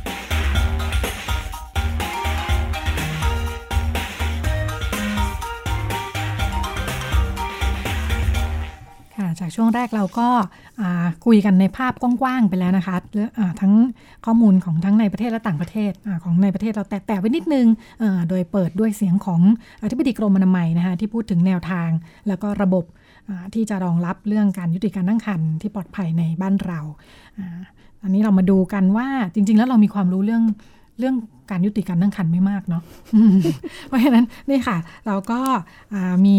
[9.41, 10.27] จากช่วงแรกเราก็
[11.25, 12.95] คุยกันในภาพกว้างๆไปแล้วนะคะ
[13.61, 13.73] ทั้ง
[14.25, 17.67] ข้อมูลของทั้งในประเทศและต่างประเทศอของในประเทศเราแตะๆไว้นิดนึง
[18.29, 19.41] โดยเปิดด้วยเสียงของ
[19.83, 21.89] อธิบดีกรมอนามัยนะคะที่พูดถึงแนวทาง
[22.27, 22.85] แล้วก็ระบบ
[23.53, 26.79] ที่จะรองรับเรื่องการยุติการตั้งครรภ์ที่ปลอดภัยในบ้านเรา
[28.03, 30.43] อันนี้เรามาดูกันว่าจริง ๆ แล้วเรามีความรู้เรื่อง
[30.99, 31.15] เรื่อง
[31.51, 32.83] การยุติการตั้งครรภ์ไม่มากเนาะ
[33.87, 34.77] เพราะฉะนั้นนี่ค่ะ
[35.07, 35.39] เราก็
[36.25, 36.37] มี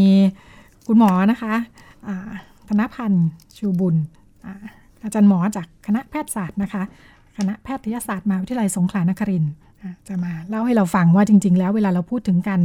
[0.87, 1.55] คุณหมอนะคะ
[2.69, 3.97] ธนพันธ์ชูบุญ
[5.05, 6.83] อาจารย์หมอจากคณะแพทยศาสตร์นะคะ
[7.39, 9.53] คณะแพทยศาสตร์มหาวิทยาลัยสงขลานครินทร์
[10.09, 12.61] จะมาเล่าให้เราฟังว่าจริง ๆ แล้วเวลาเราพูดถึงการ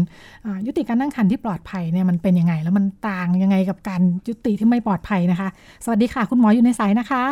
[0.65, 5.49] ยุติการตั้งครรภ์ที่ปลอดภัยเนี่ยมันเป็นยังไง แล้วมันต่างยังไงกับการยุติที่ไม่ปลอดภัยนะคะ
[5.83, 7.23] สวัสดีค่ะ คุณหมออยู่ในสายนะคะ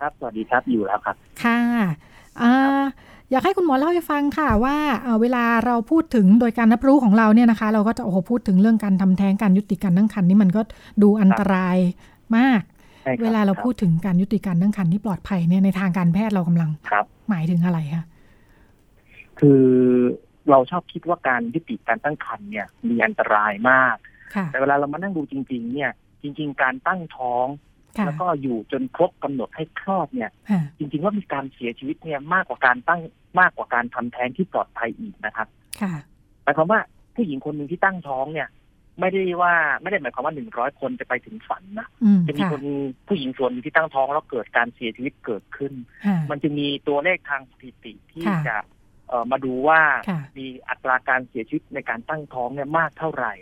[0.00, 1.60] ครับสวัสดีครับอยู่แล้วครับ ค่ะ
[3.32, 4.76] อยากให้คุณหมอเล่าให้ฟังค่ะว่า
[5.20, 10.62] เวลาเราพูดถึงโดยการรับรู้ของเราเนี่ยนะคะ เราก็จะโอ้โหพูดถึงเรื่องการทำแท้งการยุติการตั้งครรภ์นี่มันก็
[11.02, 11.76] ดูอันตราย
[12.36, 12.62] มาก
[13.22, 16.70] เวลาเราพูดถึงการยุติการตั้งครรภ์ที่ปลอดภัยเนี่ยในทางการแพทย์เรากำลัง
[17.28, 18.04] หมายถึงอะไรคะ
[19.40, 19.62] คือ
[20.50, 23.96] เราชอบคิดว่าการยุติการตั้งครรภ์เนี่ยมีอันตรายมาก
[24.50, 25.90] แต่เวลาเรามานั่งดูจริง ๆ เนี่ย
[26.22, 27.46] จริง ๆ การตั้งท้อง
[28.06, 30.30] แล้วก็อยู่จนครบกำหนดให้คลอดเนี่ย
[30.78, 33.00] จริงๆว่ามีการเสียชีวิตเนี่ยมากกว่าการตั้ง
[33.40, 35.48] มากกว่าการทำแท้งที่ปลอดภัยอีกนะครับ
[36.42, 36.80] หมายความว่า
[37.14, 38.48] ผู้หญิงคนหนึ่งที่ตั้งท้องเนี่ย
[39.00, 41.88] ไม่ได้ว่าไม่ได้หมายความว่าหนึ่งร้อยคนจะไปถึงฝันนะ
[42.26, 42.62] จะมีคน
[43.08, 45.72] ผู้หญิงส่วนนึงที่ตั้งท้องแล้วเกิดการเสียชีวิตเกิดขึ้น
[46.30, 48.56] มันจะมีตัวเลขทางสถิติที่จะ
[49.32, 49.80] มาดูว่า
[50.38, 53.34] มีอัตราการเสียชีวิตในการตั้งท้องเนี่ยมากเท่าไหร่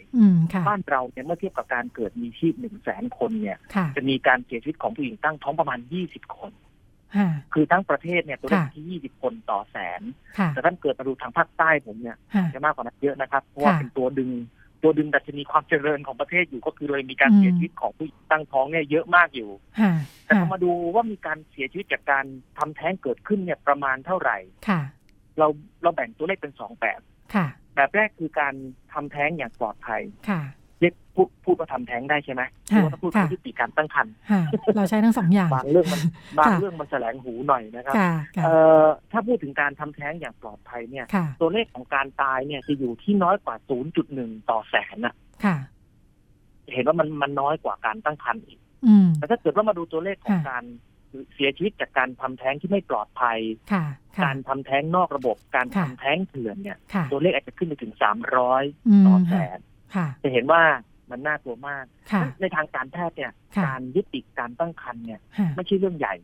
[0.66, 3.58] บ้านเราเนี่ยเมื่อเทียบกับการเกิดมีชีพหนึ่งแสนคนเนี่ย
[3.96, 6.52] จะมีการเสียชีวิตของผู้หญิงตั้งท้องประมาณยี่สิบคน
[7.52, 10.02] คือทั้งประเทศเนี่ยตัวเลขที่ยี่สิบคนต่อแสน
[10.50, 12.16] แต่ท่านเกิดมาดูทางภาคใต้ผมเนี่ย
[12.54, 14.30] จะมากกว่านั้นเยอะนะครับ เพราะว่าเป็นตัวดึง
[14.82, 19.50] ตัวดึงดัชนีความเจริญของประเทศอยู่ก็คือเลยมีการเสียชีวิตของผู้ตั้งท้องเนี่ยเยอะมากอยู่
[20.24, 22.24] แต่พอมาดูว่ามีการเสียชีวิตจากการ
[22.58, 24.38] ทำแท้งเกิดขึ้นเนี่ยประมาณเท่าไหร่
[25.40, 25.48] เรา
[25.82, 27.00] เราแบ่งตัวเลขเป็นสองแบบ
[27.74, 28.54] แบบแรกคือการ
[28.92, 30.02] ทำแท้งอย่างปลอดภัย
[30.80, 32.42] เรียกพูดพูดว่าทำแท้งได้ใช่ไหม
[32.74, 34.12] พูดว่าพูดว่ายุติการตั้งครรภ์
[34.76, 36.00] เราใช้ทั้งสองอย่างบางเรื่องมัน
[36.38, 37.94] บางเรื่องมันแสลงหูหน่อยนะครับ
[38.44, 41.06] เอ่อถ้าพูดถึงการทำแท้งอย่างปลอดภัยเนี่ย
[41.40, 43.56] ตัวเลขของการตายเนี่ยจะอยู่ที่น้อยกว่า
[44.02, 45.14] 0.1 ต่อแสนน่ะ
[46.72, 48.58] เห็นว่ามันมันน้อยกว่าการตั้งครรภ์อีก
[49.14, 50.64] แต่ถ้าเกิดว่ามาดูตัวเลขของการ
[51.34, 53.38] เสียชีวิตจากการทำแท้งที่ไม่ปลอดภัย
[54.24, 56.78] การทำแท้งนอกระบบ การทำแท้งเถื่อนเนี่ย
[57.10, 58.64] ตัวเลขอาจจะขึ้นไปถึงสามร้อย
[59.06, 59.58] ต่อแสน
[60.22, 60.62] จะเห็นว่า
[61.10, 61.84] มันน่ากลัวมาก
[62.40, 63.32] ในทางการแพทย์เนี่ย
[63.66, 65.20] การยุติการตั้งครรภ์เนี่ย
[65.56, 66.14] ไม่ใช่เรื่องใหญ่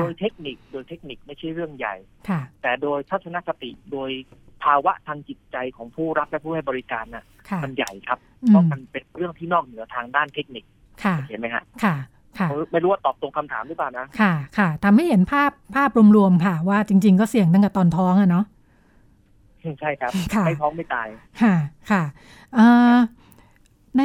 [0.00, 1.94] โดยเทคนิคโดยเทคนิคไม่ใช่เรื่องใหญ่
[2.62, 4.10] แต่โดยทัศนคติโดย
[4.64, 7.24] ภาวะทางจิตใจของผู้รับและผู้ให้บริการน่ะ
[7.62, 10.64] มันใหญ่ครับ เพราะมันเป็นเรื่องที่นอกเหนือทางด้านเทคนิค
[11.28, 11.64] เห็นไหมฮะ
[12.72, 18.44] ไม่รู้ว่าตอบตรงคำถามหรือเปล่านะค่ะ ค่ะทำให้เห็นภาพภาพรวมๆค่ะ ว่าจริง ๆ ก็เสี่ยงตั้งแต่ตอนท้องอะเนาะ
[19.80, 20.10] ใช่ครับ
[20.46, 21.06] ไม่ท้องไม่ตาย
[21.42, 21.54] ค่ะ
[21.90, 22.02] ค่ะ
[23.96, 24.02] ใน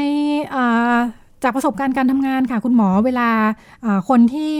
[1.43, 3.29] จากประสบการณ์การทำงานค่ะ คุณหมอเวลา
[4.09, 4.51] คนที่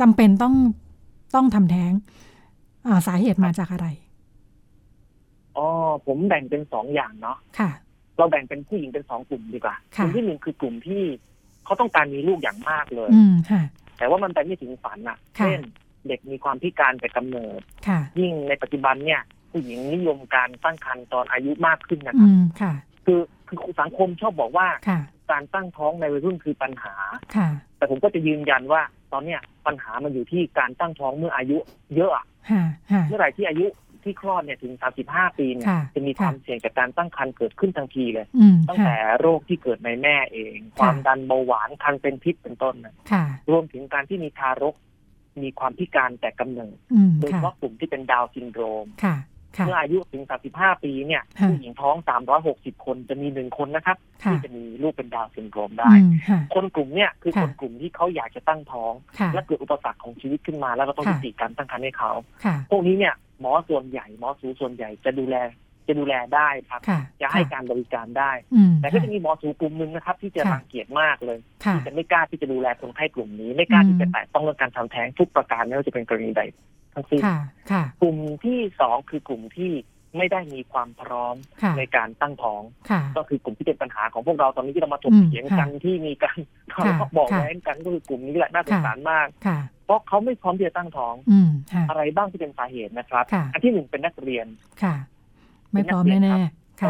[0.00, 0.54] จำเป็นต้อง
[1.34, 1.92] ต้องทำแท้ง
[3.06, 3.86] สาเหตุมาจากอะไร
[5.56, 5.66] อ๋อ
[6.06, 7.70] ผมแบ่งเป็นสองอย่างเนาะค่ะ
[8.18, 11.02] เราแบ่งเป็นผู้หญิงเป็นสองกลุ่มดีกว่า กลุ่มที่หนึ่งคือกลุ่มที่
[11.66, 13.62] เขาต้องการมีลูกอย่างมากเลย อืมค่ะ
[13.98, 15.60] แต่ว่ามันไปไม่ถึงฝันอะ เช่น
[16.08, 17.60] เด็กมีความพิการแต่กำเนิด
[18.18, 22.30] ยิ่งในปัจจุบันเนี่ย ผู้หญิงนิยมการตั้งครรภ์ตอนอายุมากขึ้นนะครับ
[23.04, 24.68] คือคือสังคมชอบบอกว่า
[25.30, 26.94] การตั้งท้องในวัยรุ่นคือปัญหา
[27.76, 31.58] แต่ผมก็จะยืนยันว่า ตอนเนี้ยปัญหามันอยู่ที่การตั้งท้องเมื่ออายุ
[31.96, 32.24] เยอะ
[33.08, 33.66] เมื่อไหร่ที่อายุ
[34.06, 38.26] ที่คลอดเนี่ยถึงสามสิบห้าปีเนี่ยจะมีความเสี่ยงจากการตั้งครรภ์เกิดขึ้นทันทีเลย
[38.68, 42.74] ตั้งแต่โรคที่เกิดในแม่เอง ความดันเบาหวานครรภ์เป็นพิษเป็นต้น
[43.50, 44.74] รวมถึงการที่มีทารก
[45.42, 46.76] มีความพิการแต่กำเนิด
[47.20, 48.86] โดยเฉพาะกลุ่มที่เป็นดาวน์ซินโดรม
[49.64, 51.96] เมื่ออายุถึง 35 ปีเนี่ยผู้หญิงท้อง
[52.40, 53.96] 360 คนจะมีหนึ่งคนนะครับ
[54.30, 55.92] ที่จะมีลูกเป็นดาวน์ซินโดรมได้
[56.54, 58.92] คนกลุ่มเนี่ยคือคนกลุ่มที่เขาอยากจะตั้งท้อง
[59.34, 62.12] และเกิดอุปสรรคของชีวิตขึ้นมา แล้วก็ต้องยุติการตั้งครรภ์ให้เขา
[62.70, 65.36] พวกนี้เนี่ยหมอส่วนใหญ่หมอสูติส่วนใหญ่จะดูแล
[65.88, 66.80] จะดูแลได้ครับ
[67.20, 68.32] จะให้การบริการได้
[68.80, 71.38] แต่ก็จะมีหมอสูกลุ่มหนึ่งนะครับ ที่จะรังเกียจมากเลย
[71.74, 76.42] ที่จะไม่กล้าที่จะดูแลคนไข้กลุ่มนี้ ไม่กล้าที่จะแตะต้องเรื่องการทำแท้งทุกประการไม่ว่าจะเป็นกรณีใด
[76.96, 77.22] ทั้งสิ้น
[78.02, 79.72] กลุ่มที่สองคือกลุ่มที่
[80.16, 81.36] ไม่ได้มีความพร้อม
[81.78, 82.62] ในการตั้งท้อง
[83.16, 86.38] ก็คือกลุ่มที่เป็นปัญหาของพวกเราตอนนี้ที่เรามาถกเถียงกันที่มีการ
[86.70, 89.26] เขาบอกแย้งกันก็คือกลุ่มนี้แหละน่าสงสารมาก
[89.84, 91.14] เพราะเขาไม่พร้อมที่จะตั้งท้อง
[91.88, 94.46] อะไรบ้างที่เป็นสาเหตุนะครับ อันที่หนึ่งเป็นนักเรียน
[94.82, 94.94] ค่ะ
[95.72, 96.82] ไม่พร้อมแน่ๆเ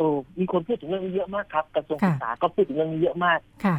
[0.00, 3.38] ออเออมีคนพูดถึงเรื่องนี้เยอะมากครับกระทรวงศึกษาก็พูดถึงเรื่องนี้เยอะมาก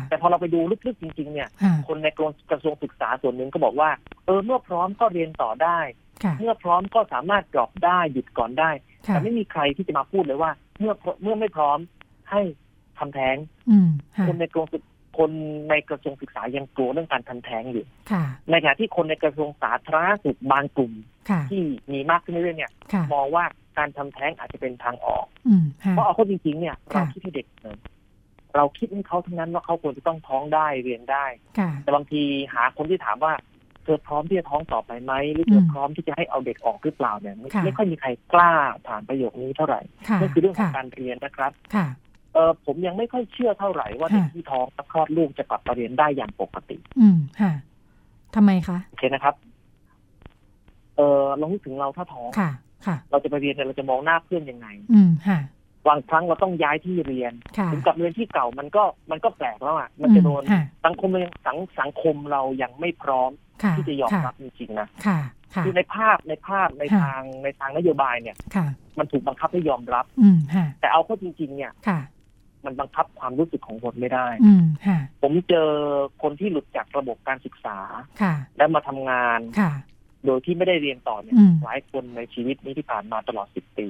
[0.10, 1.50] แต่พอเราไปดูลึกๆจริง ๆ เนี่ย
[1.88, 2.08] คนใน
[2.52, 3.90] กระทรวงศึกษาส่วนหนึ่งก็บอกว่า
[4.26, 5.80] เออเมื่อพร้อมก็เรียนต่อได้
[6.40, 11.78] เมื่อพร้อมก็สามารถดรอปได้หยุดก่อนได้ แต่ไม่มีใครที่จะมาพูดเลยว่า เมื่อเมื่อไม่พร้อม
[12.32, 12.42] ให้
[12.98, 13.36] ทำแท้ง
[14.28, 14.84] คนในกระทรวง
[15.18, 15.32] คน
[15.70, 17.86] ในกระทรวงศึกษายังกลัวเรื่องการทำแท้งอยู่
[18.50, 20.92] ในขณะที่คนในกระทรวงสาธารณสุขบางกลุ่ม
[21.50, 22.72] ที่มีมากขึ้นเรื่อยๆเนี่ย
[23.14, 23.46] มองว่า
[23.78, 25.26] การทำแท้งอาจจะเป็นทางออก
[25.92, 27.48] เพราะเอาเข้าจริง ๆ เนี่ย เราคิดให้เด็ก
[28.56, 31.26] เราคิดให้เขาทั้งนั้นว่าเขาควรจะต้องท้องได้เรียนได้
[31.84, 32.22] แต่บางที
[32.54, 33.34] หาคนที่ถามว่า
[33.84, 38.52] เธอพร้อมที่จะท้องต่อไปไหมหรือเธอพร้อมที่จะให้เอาเด็กออกหรือเปล่าเนี่ยไม่ค่อยมีใครกล้า
[38.88, 39.82] ถามประโยคนี้เท่าไหร่
[40.22, 41.52] นั่นคือเรื่องของการเรียนนะครับ
[42.34, 47.52] เออผมยังไม่ค่อยเชื่อเท่าไหร่ว่าเด็กที่ท้องคลอดลูกจะกลับมาเรียนได้อย่างปกติ อืมค่ะ
[48.36, 52.52] ทำไมคะโอเคนะครับเออลองนึกถึงเราถ้าท้องค่ะ
[52.86, 55.40] ค่ะ เราจะไปเรียนเราจะมองหน้าเพื่อนยังไง อืมค่ะ
[55.88, 57.34] บางครั้งเราต้องย้ายที่เรียน
[57.72, 60.44] ถึงกับเรียนที่เก่ามันก็มันก็แปลกแล้วอะ มันจะโดน
[60.86, 61.10] สังคม
[61.46, 63.32] สังสังคมเรายังไม่พร้อม
[63.78, 64.88] ที่จะยอมรับจริงๆนะ
[65.66, 68.36] คือในภาพในภาพในทางในทางนโยบายเนี่ย
[69.00, 70.06] มันถูกบังคับให้ยอมรับ
[70.80, 71.72] แต่เอาเข้าจริง ๆ เนี่ย
[72.66, 74.28] มันบังคับความรู้สึกของคนไม่ได้
[75.22, 75.70] ผมเจอ
[76.22, 77.78] คนที่หลุดจากระบบการศึกษา
[78.58, 79.40] แล้วมาทำงาน
[80.26, 83.88] โดยที่ไม่ได้เรียนต่อเนี่ยหลายคนในชีวิตนี้ที่ผ่านมาตลอดสิบปี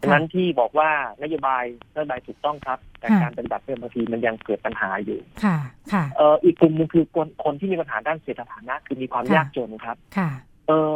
[0.00, 0.90] ดังนั้นที่บอกว่า
[1.22, 5.56] นโยบายนโยบายถูกต้องครับ แต่การปฏิบัติเป็นบางทีมันยังเกิดปัญหาอยู่ค่ะ
[5.92, 10.30] ค่ะเอ่ออีกกลุ่มหนึ่งคือคนคนที่มีปัญหาด้านเศรษฐฐานะ คือมีความยากจนครับ ค่ะ
[10.66, 10.94] เออ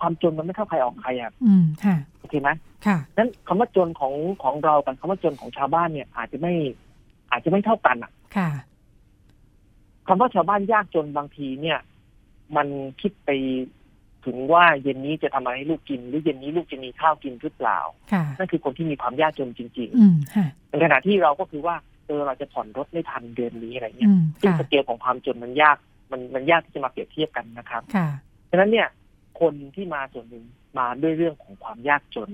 [0.00, 2.50] ความจนมันไม่เข้าใครออกใครอะอืมค่ะโอเคไหม
[2.86, 6.54] ค่ะนั้นคำว่าจนของของเรากับคำว่าจนของชาวบ้านเนี่ย อาจจะไม่
[7.30, 8.50] อาจจะไม่เท่ากันอะ ค่ะ
[10.06, 11.78] คำว่าชาวบ้านยากจนบางทีเนี่ย
[12.56, 12.68] มัน
[13.00, 13.30] คิดไป
[14.26, 17.78] ถึงว่าเย็นนี้จะทำอะไรให้ลูกกิน หรือเย็นนี้ลูกจะมีข้าวกินหรือเปล่า
[18.38, 25.76] นั่นคือคนที่มีความยากจนจริงๆในขณะที่เราก็คือว่าเออเราจะผ่อนรถไม่ทันเดือนนี้อะไรเงี้ยซึ่งสเกลของความจนมันยาก
[26.12, 27.82] มันมันยากที่จะมาเปรียบเทียบกันนะครับ
[28.50, 28.88] ฉะนั้นเนี่ย
[29.40, 30.44] คนที่มาส่วนหนึ่ง
[30.78, 32.30] มาด้วยเรื่องของความยากจน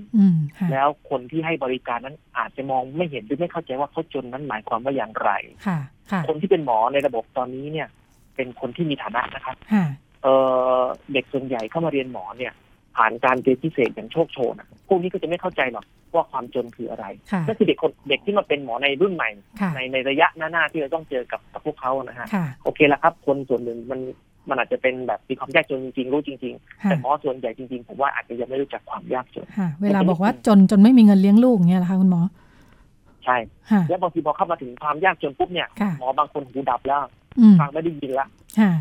[0.71, 5.31] แล้วคนที่ให้บริการนั้นอาจจะมองไม่เห็นหรือไม่เข้าใจว่าเขาจนนั้นหมายความว่าอย่างไร
[6.27, 7.87] คนที่เป็นหมอในระบบตอนนี้เนี่ย
[8.35, 9.55] เป็นคนที่มีฐานะนะครับ
[10.25, 10.31] เอ
[10.79, 10.81] อ
[11.13, 12.53] เด็กส่วนใหญ่เข้ามาเรียนหมอเนี่ย
[12.97, 14.55] ผ่านการเรียนพิเศษอย่างโชคโชน
[14.87, 17.05] พวกนี้ก็จะไม่เข้าใจหรอกว่าความจนคืออะไร
[17.47, 19.29] นั่นคือเด็กคนเด็กที่มาเป็นหมอในรุ่นใหม่
[19.75, 22.27] ในในระยะหน้าๆที่เราต้องเจอกับกับพวกเขานะฮะ
[22.63, 23.99] โอเคแล้วครับ คนส่วนหนึ่งมัน
[24.49, 29.47] มันอาจจะเป็นแบบมีความยากจนจริงๆรู้จริง ๆ แต่หมอส่วนใหญ่จริงๆผมว่าอาจจะยังไม่รู้จักความยากจน
[29.81, 32.21] เวลาบอกว่าจนจนไม่มีเงินเลี้ยงลูกเงี้ยนะคะคุณหมอ
[33.25, 33.37] ใช่
[33.89, 35.67] แล้วบางทีพอเข้ามาถึงความยากจนปุ๊บเนี่ย
[35.99, 36.99] หมอบางคนหูดับแล้ว
[37.59, 38.27] ฟังไม่ได้ยินละ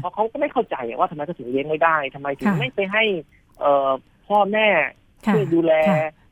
[0.01, 3.05] เพราะเขาก็ไม่เข้าใจว่าทำไมเขาถึงเลี้ยงไม่ได้ทำไมถึงไม่ไปให้
[3.61, 3.91] เอ่อ
[4.29, 4.69] พ่อแม่
[5.27, 5.73] ช่วยดูแล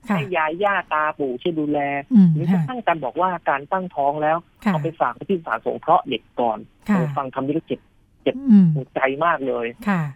[0.09, 1.79] ให้ยายย่าตาปู่ช่วยดูแล
[2.35, 4.37] หรือทั้งการบอกว่าการตั้งท้องแล้ว
[4.73, 6.59] เอาไปฝากที่สารสงเคราะห์เด็กก่อน
[7.17, 7.81] ฟังคำนี้ก็เจ็บ
[8.23, 8.37] เจ็บ
[8.95, 9.67] ใจมากเลย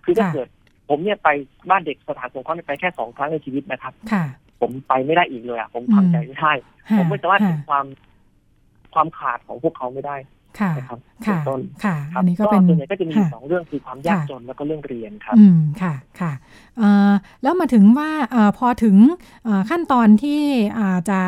[0.05, 0.49] คือถ้าเกิด
[0.89, 1.29] ผมเนี่ยไป
[1.71, 3.93] บ้านเด็กสถานสงเคราะห์ไปแค่สองครั้งในชีวิตนะครับ
[4.61, 6.53] ผมไปไม่ได้อีกเลยอะผมทำใจไม่ได้
[6.99, 7.87] ผมไม่สามารถเห็นความ
[8.95, 10.17] ความขาดของพวกเขาไม่ได้
[10.61, 16.33] ค่ะครับค่ะต้นค่ะอันนี้ก็เป็นส่วนใหญ่ก็จะมีสองเรื่องคือความยากจนแล้วก็เรื่องเรียนครับ อืมค่ะค่ะ
[17.43, 18.11] แล้วมาถึงว่า
[18.59, 18.97] พอถึง
[19.71, 20.41] ขั้นตอนที่
[21.11, 21.19] จะ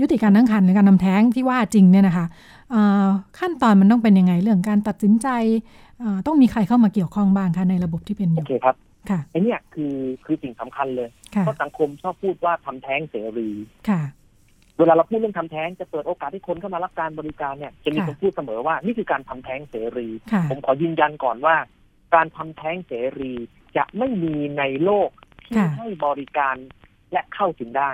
[0.00, 2.26] ยุติการตั้งครรภ์หรือการนำแท้งที่ว่าจริงเนี่ยนะคะ
[3.38, 5.28] ขั้นตอนมันต้องเป็นยังไงเรื่องการตัดสินใจ
[6.26, 8.76] ต้องมีใครเข้ามาเกี่ยวข้องบ้างคะในระบบที่เป็นอยู่โอเคครับ
[9.10, 11.08] ค่ะไอ้นี่คือคือสิ่งสำคัญเลย
[11.40, 13.48] เพราะสังคมชอบพูดว่าทำแท้งเสรี
[13.88, 14.02] ค่ะ
[14.82, 20.08] เวลาเราพูดเรื่องทำแท้งจะเปิดโอกาสให้คนเข้ามารับการบริการเนี่ยจะมีคนพูดเสมอว่านี่คือการทำแท้งเสรี
[20.50, 21.56] ผมขอยืนยันก่อนว่า
[22.14, 23.32] การทำแท้งเสรี
[23.76, 25.10] จะไม่มีในโลก
[25.46, 26.56] ที่ให้บริการ
[27.12, 27.90] และเข้าถึงได้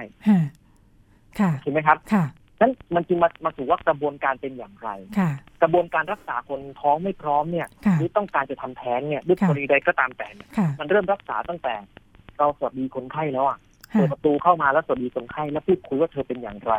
[1.63, 2.25] ใช่ไหมครับค่ะ
[2.61, 4.89] นั้นมันจึงมามาสู่ว่ากระบวนการเป็นอย่างไร
[5.63, 7.69] กระบวนการรักษาคนท้องไม่พร้อมเนี่ย
[7.99, 10.29] หรือต้องการจะทำแท้งเนี่ยด้วยกรณีใดก็ตามแต่
[10.79, 11.75] มันเริ่มรักษาตั้งแต่
[12.39, 13.59] เราสวัสดีคนไข้แล้วอะ
[13.93, 16.75] เปิดประตูเข้ามาแล้วสวัสดีคนไข้แล้วพูดคุยว่าเธอเป็นอย่างไร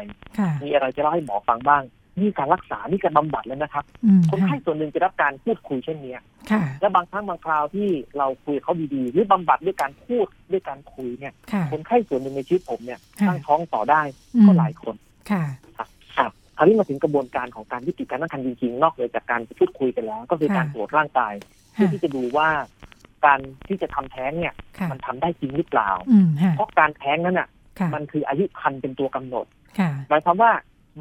[0.64, 1.84] มีอะไรจะเล่าให้หมอฟังบ้าง
[2.20, 3.84] นี่การรักษา นี่การบำบัดแล้วนะครับ
[4.32, 6.16] คนไข้ส่วนหนึ่งจะรับการพูดคุยเช่นนี้
[6.82, 11.34] และบางครั้งบางคราวที่เราคุยเขาดีๆ หรือบำบัดด้วยการพูดด้วยการคุยเนี่ย
[11.72, 14.02] คนไข้ส่วนหนึ่งในชีวิตผมเนี่ยตั้งท้องต่อได้
[14.46, 14.96] ก็หลายคน
[15.32, 15.44] ค่ะ
[15.78, 15.86] ครั
[16.30, 21.34] บคราวนี้มาถึงกระบวนการของการวิจิการตั้งครรภ์จริงๆ นอกเหนือจากการพูดคุยไปแล้ว ก็คือการตรวจร่างกาย
[21.74, 22.50] เพื่อที่จะดูว่า
[23.26, 24.54] การที่จะทำแท้งเนี่ย
[24.92, 25.90] มันทำได้จริงหรือเปล่า
[26.56, 27.50] เพราะการแท้งนั้นอะ
[27.96, 29.46] มันคืออายุคันเป็นตัวกำหนด
[30.10, 30.52] หมายความว่า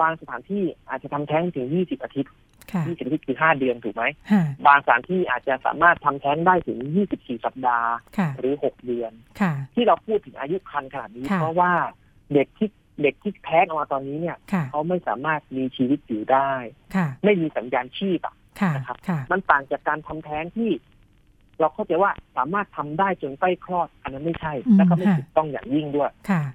[0.00, 2.32] บางสถานที่อาจจะทำแท้งถึงยี่สิบอาทิตย์
[2.86, 4.04] ยี่สิบอาทิตย์คือห้าเดือนถูกไหม
[4.66, 7.90] บางสถานที่อาจจะสามารถทำแท้งได้ถึงยี่สิบสี่สัปดาห์
[8.38, 9.12] หรือหกเดือน
[9.74, 11.72] ที่เราพูดถึงอายุคันขนาดนี้ เพราะว่า
[12.34, 12.68] เด็กที่
[13.02, 14.36] เด็กที่แท้งออกมาตอนนี้เนี่ย
[14.70, 16.50] เขาไม่สามารถมีชีวิตอยู่ได้
[17.24, 18.34] ไม่มีสัญญาณชีพอะ
[18.74, 18.96] นะครับ
[19.32, 20.70] มันต่างจากการทำแท้งที่
[21.60, 26.10] เราเข้าใจว่าสามารถทำได้จนใกล้คลอด อันนั้นไม่ใช่ และก็ไม่ถูกต้องอย่างยิ่งด้วย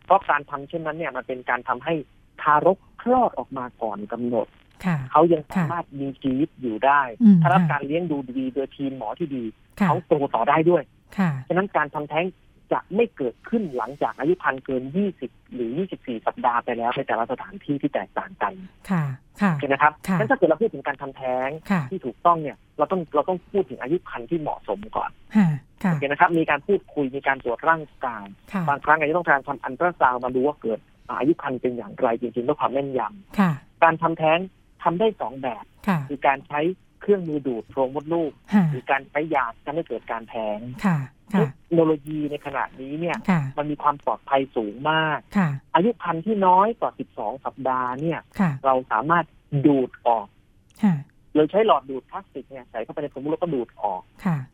[0.06, 1.94] เพราะการทำเช่นนั้นเนี่ยมันเป็นการทำให้
[2.42, 4.48] ทารกคลอดออกมาก่อนกำหนด
[5.12, 7.02] เขายังสามารถมีชีวิตอยู่ได้
[7.42, 9.44] ถ้ารับการเลี้ยงดูดีโดยทีมหมอที่ดี
[9.88, 10.84] เขาโตต่อได้ด้วย
[11.48, 12.26] ฉะนั้นการทำแท้ง
[12.72, 14.84] จะไม่เกิดขึ้นหลังจากอายุพันเกิน
[15.20, 18.54] 20 หรือ 24 สัปดาห์ไปแล้วในแต่ละสถานที่ที่แตกต่างกัน
[18.90, 19.04] ค่ะ
[19.42, 21.50] ค่ะใช่ไหมครับงั้นถ้าเกิดเราพูดถึงการทำแท้ง
[21.92, 25.12] ที่ถูกต้องเนี่ย เราต้องเราต้องพูดถึงอายุพันที่เหมาะสมก่อน
[25.92, 28.26] โอเคนะครับ มีการพูดคุย มีการตรวจร่างกาย
[28.70, 30.80] บางครั้งอาจจะต้องการทำอันตราซาวมาดูว่าเกิด
[31.20, 34.40] อายุพันเป็นอย่างไรจริงๆด้วยความแม่นยำการทำแท้ง
[34.84, 35.64] ทำได้สองแบบ
[36.10, 36.60] คือการใช้
[37.02, 38.32] เครื่องมือดูดโพรงมดลูก
[38.72, 40.60] หรือการใช้ยาทำให้เกิดการแท้ง
[41.40, 43.18] เทคโนโลยีในขณะนี้เนี่ย
[43.58, 45.18] มันมีความปลอดภัยสูงมาก
[45.76, 48.20] อายุพันธุ์ที่น้อยกว่า 12 สัปดาห์เนี่ย
[48.66, 49.26] เราสามารถ
[49.66, 50.28] ดูดออก
[51.36, 54.02] เลยใช้หลอดดูดพลาสติกเนี่ยใส่เข้าไปในโพรงมดลูกก็ดูดออก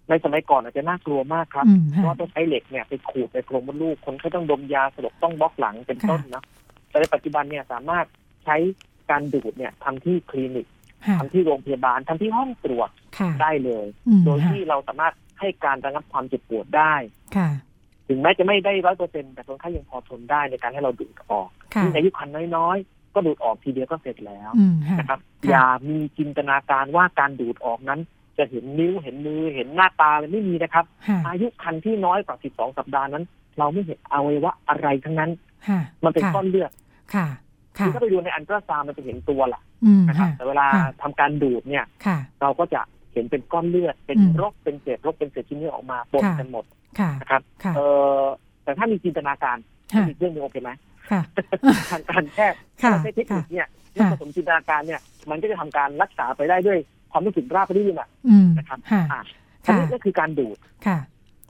[0.09, 6.43] ในสมัยก่อนอาจจะน่ากลัวมากครับ เพราะต้องใช้เหล็กเนี่ยไปขูดในโพรงมดลูก คนเขาต้องดมยาสลบต้องบล็อกหลังเป็นต้นนะ
[6.89, 8.05] แต่ในปัจจุบันเนี่ยสามารถ
[8.43, 8.55] ใช้
[9.09, 10.67] การดูดเนี่ยทำที่คลินิก
[11.19, 12.89] ทำที่โรงพยาบาลทำที่ห้องตรวจ
[13.41, 13.85] ได้เลย
[14.25, 16.93] โดยที่เราสามารถ ให้การระงับความเจ็บปวดได้
[18.07, 21.49] ถึงแม้จะไม่ได้ร้อยเปอร์เซ็นแต่คนไข้ยังพอทนได้ในการให้เราดูดออก
[21.81, 24.51] ที่อายุคันน้อยๆ ก็ดูดออกทีเดียวก็เสร็จแล้ว
[24.99, 25.19] นะครับ
[25.49, 27.99] อย่ามีจินตนาการว่าการดูดออกนั้น
[28.37, 30.85] จะเห็นนิ้วเห็นมือเห็นหน้าตาเลยไม่มีนะครับ
[31.27, 33.23] อายุคันที่น้อยกว่าสิบสองสัปดาห์นั้น
[33.59, 35.31] เราไม่เห็นอวัยวะอะไรทั้งนั้น
[36.03, 36.71] มันเป็นก้อนเลือด
[37.85, 39.61] คือถ้าไปดูในอันตราซาวมันจะเห็นตัวแหละ
[40.07, 40.67] นะครับแต่เวลา
[41.01, 41.85] ทำการดูดเนี่ย
[42.41, 42.81] เราก็จะ
[43.13, 46.65] เห็นเป็นก้อนเลือด เป็นรกเป็นเศษรกเป็นเศษชิ้นเนื้อออกมาปนกันหมด
[47.21, 47.41] นะครับ
[47.75, 47.79] เอ
[48.21, 48.23] อ
[48.63, 49.57] แต่ถ้ามีจินตนาการ
[50.07, 50.71] มีเรื่องนึงโอเคไหม
[51.91, 52.57] ทางการแพทย์
[53.03, 53.67] ใช้เทคนิคเนี่ย
[54.11, 56.77] ผสมจินตนาการเนี่ย มันก็จะทำการรักษาไปได้ด้วย
[57.11, 58.09] ความรู้สึกราบรื่นอะ
[58.57, 58.79] นะครับ
[59.63, 60.57] อันนี้ก็คือการดูด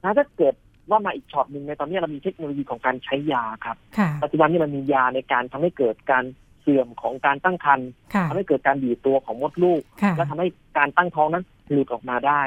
[0.04, 0.54] นะถ้าเกิด
[0.90, 3.78] ว่ามาอีกช็อตหนึ่งในตอนนี้เรามีเทคโนโลยีของการใช้ยาครับ
[4.24, 7.90] ปัจจุบันนี้มันมียาในการทำให้เกิดการเสื่อมของการตั้งครรภ์
[8.30, 9.82] ทำให้เกิดการบีบตัวของมดลูก
[10.18, 10.48] และทำให้
[10.78, 12.42] การตั้งท้องนั้นหลุดออกมาได้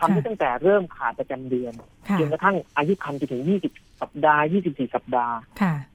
[0.00, 1.72] ทำได้ตั้งแต่เริ่มขาดประจำเดือน
[2.18, 3.42] จนกระทั่งอายุครรภ์ไปถึง
[3.72, 5.36] 20 สัปดาห์ 24 สัปดาห์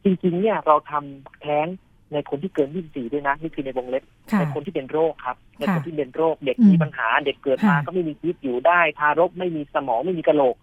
[0.03, 1.67] จริงๆ เนี่ยเราทำแท้ง
[2.13, 4.03] ในคนที่เกิน 24 ด้วยนะ นี่คือในวงเล็บ
[4.39, 10.55] ในคนที่เป็นโรคครับ ในคนที่เป็นโรคเด็กมีปัญหา เด็กเกิดมาก็ไม่มีชีวิตอยู่ได้ ทารกไม่มีสมองไม่มีกระโหลก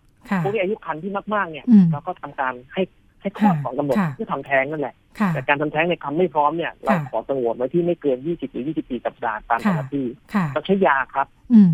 [0.42, 2.82] พวกที่อายุคันที่มากๆเนี่ยเราก็ทำการให้
[3.22, 4.94] ให้คลอดของกำหนดที่ทำแท้งนั่นแหละ
[5.34, 10.06] แต่การทำแท้งในคำไม่พร้อมเนี่ยเราขอสงวนไว้ที่ไม่เกิน 20 หรือ 24 สัปดาห์ตามแต่ละที่
[10.54, 11.26] เราใช้ยาครับ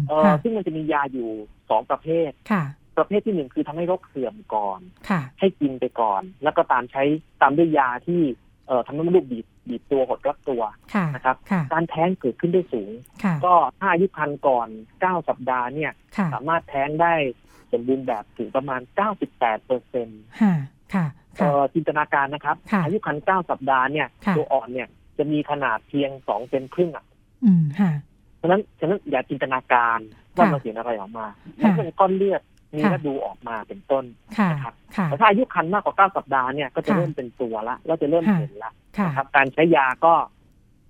[0.08, 1.28] เออซึ่งมันจะมียาอยู่
[1.70, 2.30] สองประเภท
[2.96, 4.80] ประเภทที่หนึ่งคือทำให้โรคเสื่อมก่อน
[5.40, 7.02] ให้กินไปก่อน แล้วก็ตามใช้
[7.42, 8.20] ตามด้วยยาที่
[8.66, 10.62] เอ่อทำให้มดลูกบีบบีบตัวหดรัดตัว
[11.14, 11.36] นะครับ
[11.72, 12.90] การแท้งเกิดขึ้นได้สูง
[13.44, 14.68] ก็ถ้าอายุคันก่อน
[15.00, 15.92] เก้าสัปดาห์เนี่ย
[16.34, 17.14] สามารถแท้งได้
[17.72, 20.20] สมบูรณ์แบบถึงประมาณเก้าสิบแปดเปอร์เซ็นต์
[21.74, 27.04] จินตนาการนะครับ อายุคันเก้าสัปดาห์เนี่ย ตัวอ่อนเนี่ยจะมีขนาดเพียงสองเซนครึ่งอะ
[28.36, 29.98] เพราะนั้นฉะนั้นอย่าจินตนาการ
[30.36, 31.26] ว่าเราเห็นอะไรออกมา
[31.60, 32.42] ถ้าเป็นก้อนเลือด
[32.76, 34.04] มีกระดูออกมาเป็นต้น
[34.52, 34.74] นะครับ
[35.04, 38.72] แต่ถ้าอายุคันมากกว่าเก้าสัปดาห์เนี่ยก็จะเริ่มเป็นตัวละเราจะเริ่มเห็นละ
[39.06, 40.14] นะครับ การใช้ยาก็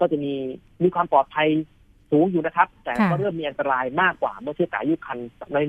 [0.00, 0.34] ก็จะมี
[0.82, 1.48] มีความปลอดภัย
[2.10, 5.18] สูงอยู่นะครับ แต่ก็เริ่มมีอันตรายมากกว่าเมื่อเทียบกับอายุคัน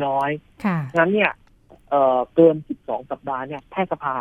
[0.06, 1.32] น้อยๆฉะนั้นเนี่ย
[1.90, 4.16] เอ่อเกิน 12 สัปดาห์เนี่ยแพทยสภา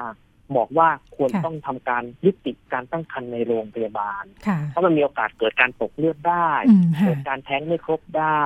[0.56, 4.24] บอกว่าควรต้องทำการยุติการตั้งครรภ์ในโรงพยาบาล
[4.70, 6.50] เพราะมันมีโอกาสเกิดการตกเลือดได้
[7.06, 8.42] เกิดการแท้งไม่ครบได้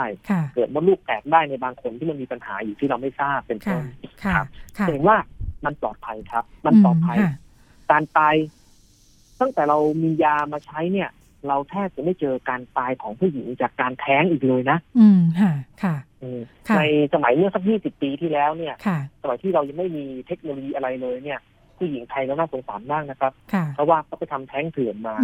[0.54, 3.84] เกิดมดลูกแตกได้ในบางคนที่มันมีปัญหาอยู่ที่เราไม่ทราบเป็นต้น
[4.24, 4.46] ครับ
[4.88, 5.16] เห็นว่า
[5.64, 7.18] มันปลอดภัยครับ มันปลอดภัย
[7.90, 8.34] การตาย
[9.40, 11.10] ตั้งแต่เรามียามาใช้เนี่ย
[11.48, 15.96] เราแทบจะไม่เจอการตายของผู้หญิงจากการแท้งอีกเลยนะ อืมค่ะค่ะ
[16.76, 16.82] ใน
[17.14, 18.74] สมัยเมื่อสักยี่สิบปีที่แล้วเนี่ย
[19.22, 21.40] สมัยที่เรายังไม่มีเทคโนโลยีอะไรเลยเนี่ย
[21.78, 23.32] ผู้หญิงไทยก็น่าสงสารมากนะครับ
[23.74, 25.14] เพราะว่าเขาไปทำแท้งเถื่อนมา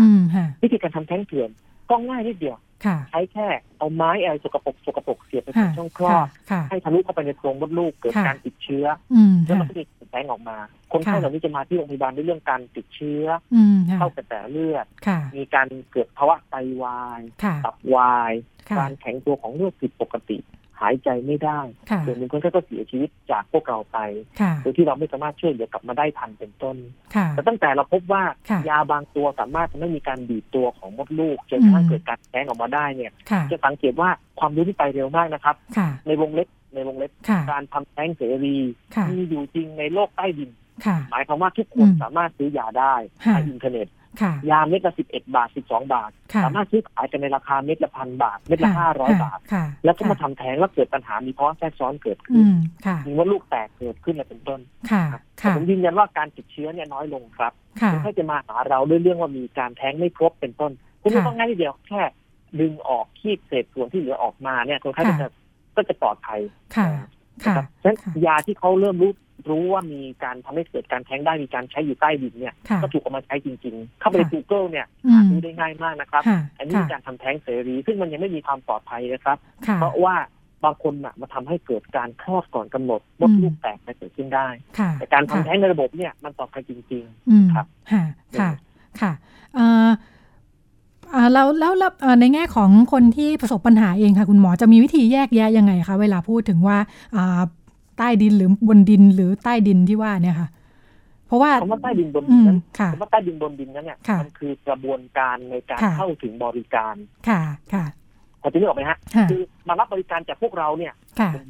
[0.63, 1.51] วิธีการทำแท้งเถื่อน
[1.91, 2.59] ก็ง่ายนิดเดียว
[3.11, 3.47] ใช้แค่
[3.79, 6.27] เอาไม้อะไรสกปรกสกปรกเสียบไปในช่องคลอด
[6.71, 8.87] ให้ทะลุเข้าไปในโพรงมดลูกเกิดการติดเชื้อ
[9.47, 10.57] แล้วมันก็จะแท้งออกมา
[10.93, 13.25] คนไข้เหล่านี้จะมาที่โรงพยาบาลด้วยเรื่องการติดเชื้อ
[13.99, 14.87] เข้ากระแสเลือด
[15.37, 17.21] มีการเกิดภาวะไตวาย
[17.65, 18.33] ตับวาย
[18.79, 20.39] การแข็งตัวของเลือดผิดปกติ
[20.81, 21.61] หายใจไม่ได้
[22.07, 23.99] ส่วนหนึ่งคนก็เสียชีวิตจากพวกเราไป
[24.63, 26.77] โดยที่เราไม่สามารถช่วยเหลือกลับมาได้ทันเป็นต้น
[27.31, 28.23] แต่ตั้งแต่เราพบว่า
[28.69, 33.13] ยาบางตัวสามารถทำให้มีการบีบตัวของมดลูกจนกระทั่งเกิดการแท้งออกมาได้เนี่ย
[33.51, 34.11] จะสังเกตว่า
[34.41, 35.57] ความรู้ที่ไปเร็วมากนะครับ
[36.07, 37.11] ในวงเล็บในวงเล็บ
[37.51, 38.57] การทำแท้งเสรี
[39.11, 40.51] มีอยู่จริงในโลกใต้ดิน
[41.11, 42.95] หมายความว่าทุกคนสามารถซื้อยาได้
[43.35, 43.87] ในอินเทอร์เน็ต
[44.51, 46.11] ยาเม็ดละสิบเอ็ดบาทสิบสองบาท
[46.45, 49.39] สามารถซื้อขายกันในราคาเม็ดละพันบาท เม็ดละห้าร้อยบาท
[49.85, 52.45] แล้วก็มาทำแท้งแล้วเกิดปัญหามีเพราะแทรกซ้อนเกิดขึ้น
[53.07, 54.61] มีว่าลูกแตกเกิดขึ้นอะไรเป็นต้น
[55.57, 57.53] ผมยืนยันว่าการติดเชื้อเนี่ยน้อยลงครับ
[57.93, 62.03] คุณให้จะมาหาเราด้วยเรื่องว่ามีการแท้งไม่ครบเป็นต้น คุณไม่ต้องง่ายทีเดียวแค่
[62.61, 65.29] ดึงออกคีบเศษส่วนที่เหลือออกมาเนี่ยคนไข้ก็จะ
[65.77, 66.41] ก็จะปลอดภัย
[67.45, 69.13] ค่ะครับฉะนั้นยาที่เขาเริ่มรู้
[69.51, 76.23] รู้ว่ามีการทำให้เกิดการแท้งได้มีการใช้อยู่ใต้ดินเนี่ย ก็ถูกเอามาใช้จริง ๆ เข้าไปใน Google เนี่ยหาดูได้ง่ายมากนะครับ
[76.59, 79.39] อันนี้การทำแท้งเสรี ซึ่งมันยังไม่มีความปลอดภัยนะครับ
[79.77, 80.15] เพราะว่า
[80.65, 84.49] บางคนมาทำให้เกิดการคลอดก่อนกำหนดมดลูกแตกไปเกิดขึ้นได้
[84.99, 88.05] แต่การทำแท้งในระบบเนี่ยมันปลอดภัยจริง ๆ ครับค่ะ
[88.41, 88.51] ค่ะ
[89.01, 89.13] ค่ะ
[91.33, 91.73] แล้วแล้ว
[92.21, 96.77] ในแง่ของคนที่ประสบปัญหาเองค่ะ คุณหมอจะมีวิธีแยกแยะยังไงคะเวลาพูดถึงว่า
[97.99, 100.49] ใต้ดินหรือบนดินหรือใต้ดินที่ว่าเนี่ยค่ะ
[101.27, 102.59] เพราะว่าคำว่าใต้ดินบนดินนั้น
[102.93, 106.95] คำว่าใต้ดินบนดินนั้นเนี่ยมันคือกระบวนการในการเข้าถึงบริการ
[107.29, 107.41] ค่ะ
[107.75, 107.85] ค่ะ
[108.43, 108.99] พอจะนึกออกไหมฮะ
[109.31, 110.93] คือมารับบริการจากพวกเราเนี่ย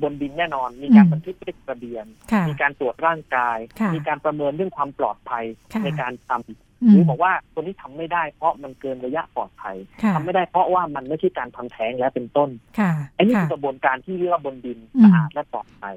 [0.03, 2.05] บนดินแน่นอน มีการบันทึกเป็นระเบียน
[2.49, 3.59] มีการตรวจร่างกาย
[3.95, 5.45] มีการประเมินเรื่องความปลอดภัย
[5.85, 9.77] ในการทำ หรือบอกว่าคนนี้ทำไม่ได้ เพราะมันเกินระยะปลอดภัย
[10.15, 12.51] ทำไม่ได้เพราะว่ามันไม่ใช่การทำแท้งแล้วเป็นต้น
[13.17, 15.97] อันนี้คือกระบวนการที่เรียกว่าบนดินสะอาดและปลอดภัย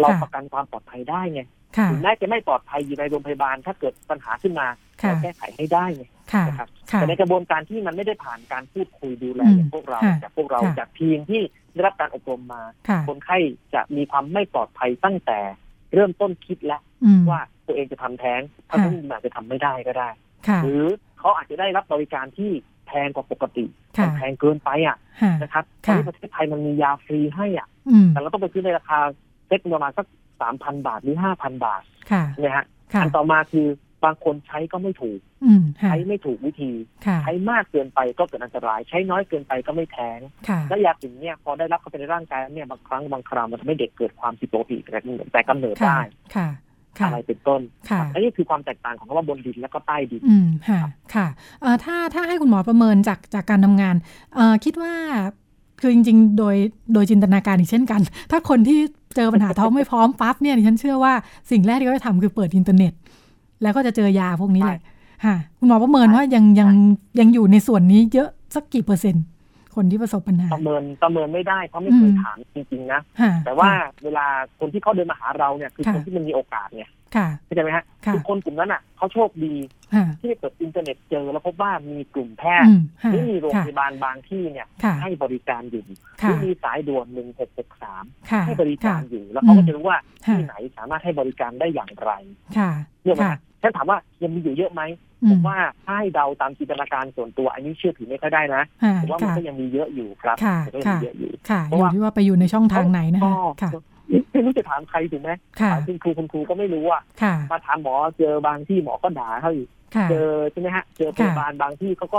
[0.00, 1.42] เราประกันความปลอดภัยได้ไง
[1.90, 4.66] ถึงแม้จะไม่ปลอดภัยอยู่ในโรงพยาบาล ถ้าเกิดปัญหาขึ้นมา
[4.98, 6.04] เราแก้ไขให้ได้ไง
[6.46, 11.42] นะครับแต่ในกระบวนการที่มันไม่ได้ผ่านการพูดคุยดูแลอย่างพวกเราจากพวกเราจากทีมที่
[11.72, 12.62] ได้รับการอบรมมา
[13.08, 13.38] คนไข้
[13.74, 15.40] จะมีความไม่ปลอดภัยตั้งแต่
[15.94, 16.80] เริ่มต้นคิดแล้ว
[17.30, 20.10] ว่าตัวเองจะทำแท้งถ้าต้องอาจจะทำไม่ได้ก็ได้
[20.62, 20.84] หรือ
[21.18, 22.50] เขาอาจจะได้รับบริการที่
[22.86, 23.64] แพงกว่าปกติ
[24.16, 24.96] แพงเกินไปอะ
[25.42, 27.68] นะครับที่ประเทศไทยมันมียาฟรีให้อะ
[28.08, 28.98] แต่เราต้องไปซื้อในราคา
[29.46, 30.06] เซ็ตประมาณสัก
[30.40, 33.66] สามพันบาทหรือห้าพันบาทค่ะนะฮะค่ะอันต่อมาคือ
[34.04, 36.72] บางคนใช้ก็ไม่ถูกอืมค่ะใช้ไม่ถูกวิธี
[37.06, 44.76] ค่ะใช้มากเกินไปก็เกิดอันตราย ใช้น้อยเกินไปก็ไม่แท้งค่ะและยาสิ่งเนี้ยพอได้รับเข้าไปในร่างกายแล้วเนี่ยบางครั้งบางคราวมันทำให้เด็กเกิดความผิดปกติ
[45.32, 46.48] แต่กำเนิดค่ะได้ค่ะค่ะ
[47.04, 50.80] อะไรเป็นต้นค่ะอันนี้คือความแตกต่างของคำว่าบนดินและก็ใต้ดินอืมค่ะ
[51.14, 51.26] ค่ะ
[51.60, 53.94] เอ่อถ้าถ้าให้คุณหมอประเมินจากจากการทำงาน
[54.34, 54.94] เอ่อคิดว่า
[55.80, 56.56] คือจริงๆ โดย
[56.94, 58.78] โดยจินตนาการอีกเช่นกัน ถ้าคนที่
[59.16, 61.12] เจอปัญหาท้องไม่พร้อมปั๊บเนี่ยดิฉันเชื่อว่า
[61.50, 62.92] สิ่งแรกที่เขาจะทำคือเปิดอินเทอร์เน็ต
[63.62, 64.80] แล้วก็จะเจอยาพวกนี้แหละ
[65.24, 66.70] ค่ะคุณหมอประเมินว่ายังยัง
[67.18, 69.24] ยังอยู่ในส่วนนี้เยอะสักกี่เปอร์เซ็นต์
[69.74, 74.26] คนที่ประสบปัญหาประเมินประเมินไม่ได้เพราะไม่เคยอืมถามจริงๆนะค่ะแต่ว่าค่ะเวลา
[74.60, 79.54] คนที่เขาเดินมาหาเราเนี่ยคือค่ะคนที่มันมีโอกาสเนี่ยค่ะเข้าใจไหมฮะค่ะคือคนกลุ่มนั้นอะเขาโชคดี
[79.94, 92.12] ค่ะที่ได้เปิดอินเทอร์เน็ตเจอแล้วพบว่ามีกลุ่มแพทย์อืมค่ะหรือมีโรงพยาบาลค่ะบางที่เนี่ยค่ะให้บริการอยู่หรือค่ะมีสายด่วนหนึ่งหกหกสามค่ะให้บริการค่ะอยู่ แล้วเขาก็อืมจะรู้ว่าค่ะที่ไหนสามารถให้บริการได้อย่างไร
[92.58, 92.70] ค่ะ
[93.02, 94.82] เนี่ยนะ ค่ะฮะฉันถามว่ายังมีอยู่เยอะไหม
[95.24, 103.70] อืมผมมว่าถ้าให้เดาตามจินตนาการส่วนตัว อันนี้เชื่อถือไม่ค่อยได้นะค่ะผมว่ามันค่ะก็ยังมีเยอะอยู่ครับค่ะมันก็ยังมีเยอะอยู่ค่ะเพอราะยู่ว่าที่ว่าไปอยู่ในช่องทางไหนนะคะก็ค่ะ
[104.32, 112.18] ไม่รู้จะถามใครถูกไหมค่ะถามคุณครูคุณครูก็ไม่รู้อะค่ะมาถามหมอเจอบางที่หมอก็ด่าเขาอีกค่ะเจอใช่ไหมฮะ เจอพยาบาลบางที่เขาก็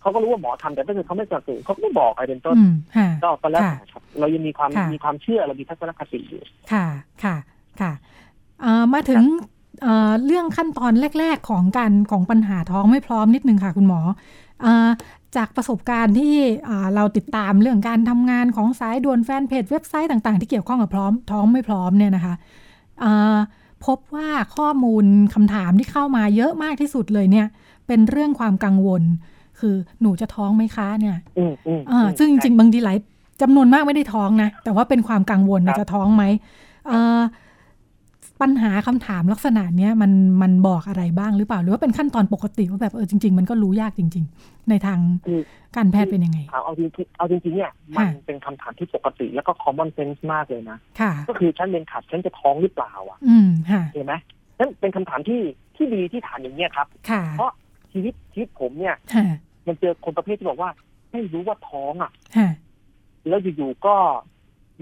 [0.00, 6.42] เขาก็รู้ว่าหมอทำแต่ถ้าเกิดเขาไม่สนับสนุนเขาก็ไม่บอกอะไรเป็นต้นอืมค่ะก็ก็แล้วค่ะแต่ครับเรายังมีความค่ะมีความเชื่อเรามีทัศนคติอยู่
[6.72, 6.86] ค่ะ
[7.24, 7.36] ค่ะ
[7.80, 7.92] ค่ะ
[8.62, 9.22] เอ่อมาถึง
[9.84, 14.00] เอ่อเรื่องขั้นตอนแรก ๆ ของการของปัญหาท้องไม่พร้อมนิดนึงค่ะคุณหมอ
[14.62, 14.88] เอ่อ
[15.36, 22.34] จากประสบการณ์ที่เอ่อเราติดตามเรื่องการทำงานของสายด่วนแฟนเพจเว็บไซต์ต่างๆ ที่เกี่ยวข้องกับพร้อมท้องไม่พร้อมเนี่ยนะคะ
[23.00, 23.36] เอ่อ
[23.86, 25.04] พบว่าข้อมูล
[25.34, 27.46] คำถามที่เข้ามาเยอะมากที่สุดเลยเนี่ย
[27.86, 29.02] เป็นเรื่องความกังวล
[29.60, 32.98] คือหนูจะท้องไหมคะเนี่ยอืมอืมอ่าซึ่งจริงๆบางทีหลาย
[33.42, 36.24] จำนวนมากไม่ได้ท้องนะ แต่ว่าเป็นความกังวลครันะบจะท้องไหม
[36.86, 37.20] เอ่อ
[38.42, 40.12] ปัญหาคำถามลักษณะเนี้ยมัน
[40.42, 45.40] มันบอกอะไรบ้างหรือเปล่า หรือว่าเป็นขั้นตอนปกติว่าแบบเออจริง ๆ มันก็รู้ยากจริง ๆ ในทางคือ
[45.76, 54.14] การแพทย์เป็นยังไงถามเอาจริงๆเอาจริงๆเนี่ยมันค่ะเป็นคำถามที่ปกติแล้วก็ common sense มากเลยนะค่ะก็คือฉันเป็นขัดฉันจะท้องหรือเปล่าอะอืมค่ะเห็นไหม
[54.58, 55.40] นั่นเป็นคำถามที่
[55.76, 57.50] ที่ดีที่ถามอย่างเนี้ยครับค่ะเพราะ
[57.92, 59.24] ชีวิตชีวิตผมเนี่ยค่ะ
[59.66, 60.70] มันเจอคนประเภทที่บอกว่า
[61.12, 62.48] ไม่รู้ว่าท้องอะค่ะ
[63.28, 63.96] แล้วอยู่ๆก็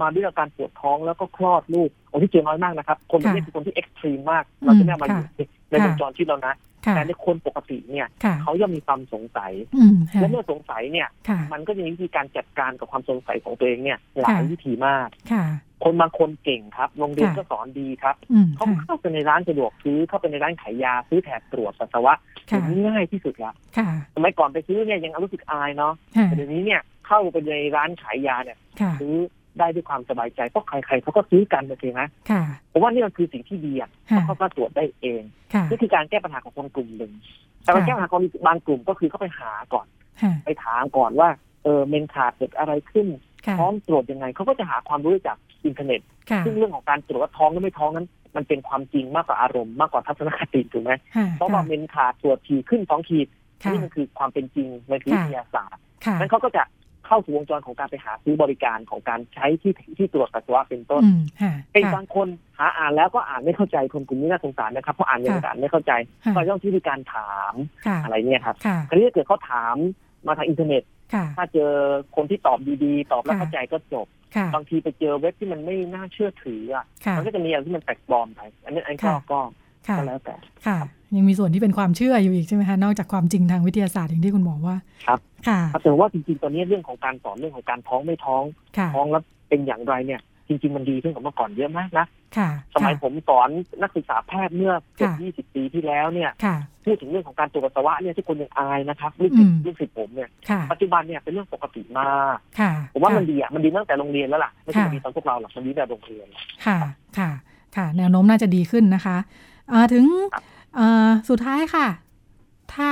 [0.01, 5.27] มาด้วยอาการปวดท้องแล้วก็คลอดลูกโอ้ที่เจอน้อยมากนะครับ คนประเภทคือคนที่เอ็กซ์ตรีมมาก เราจะไม่เอามาอยู่
[5.71, 6.55] ในวงจรชีวิตเรานะ
[6.87, 15.45] ค่ะแต่ในคนปกติเนี่ยค่ะเขาย่อมมีความสงสัยอืมค่ะและเมื่อสงสัยเนี่ยค่ะมันก็จะมีวิธีการจัดการกับความสงสัยของตัวเองเนี่ย หลายวิธีมากค่ะ
[15.85, 22.15] คนบางคนเก่งครับ โรงเรียนค่ะก็สอนดีครับอืมเขาค่ะเข้าไปในร้านสะดวกซื้อ เข้าไปในร้านขายยา ซื้อแถบตรวจปัสสาวะ
[22.51, 29.15] ค่ะอย่างนี้ง่ายที่สุดละค่ะสมัยก่อนไปซื้อเนี่ยยังรู้สึกอายเนาะค่ะแต่เดี๋ยวนี้เนี่ยเข้าไปในร้านขายยาเนี่ยค่ะซื้อ
[29.59, 32.43] ได้ด้วยความสบายใจเพราะใครๆเขาก็ซื้อกันโอเคไหมค่ะ
[32.73, 35.23] ผมว่านี่มันคือสิ่งที่ดีอะเพราะค่ะเขาก็ตรวจได้เอง
[35.55, 37.13] ค่ะนี่คือการแก้ปัญหาของคนกลุ่มหนึ่ง
[37.63, 39.87] แต่การแก้ปัญหาของบางกลุ่มก็คือเขาไปหาก่อน
[40.23, 41.29] ค่ะไปถามก่อนว่า
[41.65, 43.07] เออเมนส์ขาดเกิดอะไรขึ้น
[43.47, 46.01] ค่ะท้องตรวจยังไงเขาก็จะหาความรู้จากอินเทอร์เน็ต
[46.31, 53.29] ค่ะซึ่งเรื่องของการตรวจว่าท้องหรือไม่ท้องนั้น มันเป็นความจริงมากกว่าอารมณ์มากกว่าทัศนคติถูกไหมค่ะเพราะว่าเมนส์ขาดตรวจทีขึ้นสองขีด
[53.63, 56.63] ค่ะนี่มันคือความเป็นจริงมันคือวิทยาศาสตร์ค่ะนั้นเขาก็จะ
[57.13, 65.93] เข้าสู่วงจรของการไปหาซื้อบริการของการใช้ที่ที่ตรวจปัสสาวะเป็นต้นอืมค่ะเป็นค่ะบางคนหาอ่านแล้วก็อ่านไม่เข้าใจคนกลุ่มนี้น่าสงสารนะครับเพราะอ่านยังไงก็อ่านไม่เข้าใจ
[66.25, 67.55] ค่ะก็ต้องที่มีการถาม
[67.87, 69.77] ค่ะอะไรเนี่ยครับค่ะคราวนี้ถ้าเกิดเขาถาม
[70.27, 70.83] มาทางอินเทอร์เน็ต
[71.15, 71.71] ค่ะถ้าเจอ
[72.17, 74.07] คนที่ตอบดีๆ ตอบแล้วค่ะเข้าใจก็จบ
[74.37, 79.41] ค่ะบางทีไปเจอเว็บที่มันไม่น่าเชื่อถืออะค่ะมันก็จะมีอะไรที่มันแปลกปลอมไปอันนี้อันก็ค่ะก็
[79.89, 80.37] ค่ะก็แล้วแต่
[80.67, 80.79] ค่ะ
[81.17, 88.43] ยังมีส่วนที่เป็นความเชื่ออยู่อีกใช่ไหมคะนอกจากความจริงทางวิทยาศาสตร์อย่างที่คุณหมอว่า ครับค่ะแต่ว่าจริงๆตอนนี้เรื่องของการสอนเรื่องของการท้องไม่ท้อง
[88.77, 92.07] ค่ะท้องแล้วเป็นอย่างไรเนี่ย จริง ๆ มันดีขึ้นกว่าเมื่อก่อนเยอะมากนะ
[92.37, 93.49] ค่ะสมัยค่ะผมสอน
[93.83, 106.27] นักศึกษาแพทย์เมื่อเกือบค่ะยี่สิบปีที่แล้วเนี่ยค่ะพูดถึงเรื่องของการตรวจปัสสาวะเนี่ยที่คนยังอายนะครับลูกอืศิษมย์ลูกศิษย์ผมเนี่ยค่ะปัจจุบันเนี่ยเป็นเรื่องปกติมากค่ะผมว่ามันค่ะดีอะมันดีตั้งแต่โรงเรียนแล้วล่ะไม่ใช่ค่ะมันดีตอนพวกเราหรอกมันดีตั้งแต่โรงเรียน
[106.67, 106.79] ค่ะ
[107.19, 107.31] ค่ะ
[107.77, 109.17] ค่ะ แนวโน้มน่าจะดีขึ้นนะคะ
[109.73, 110.05] อ่าถึง
[110.35, 110.43] อ่า
[111.29, 111.87] สุดท้ายค่ะ
[112.75, 112.89] ถ้า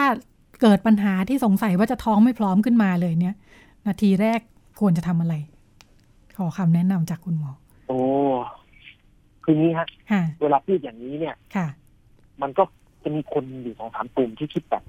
[0.61, 3.35] เกิดปัญหาที่สงสัยว่าจะท้องไม่พร้อมขึ้นมาเลยเนี่ย
[3.87, 4.41] นาทีแรก
[4.81, 5.35] ควรจะทำอะไร
[6.37, 7.53] ขอคำแนะนำจากคุณหมอ
[7.89, 8.01] โอ้
[9.45, 11.66] คืองี้ฮะค่ะเวลาพูดอย่างนี้เนี่ยค่ะ
[12.43, 12.62] มันก็
[13.03, 14.85] จะมีคนอยู่สองสามกลุ่มที่คิดแบบ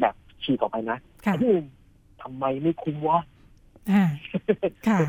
[0.00, 1.66] แบบฉีกออกไปนะค่ะที่หนึ่ง
[2.22, 3.37] ทำไมไม่คุ้มวะอ่า
[3.92, 4.06] ค่ะ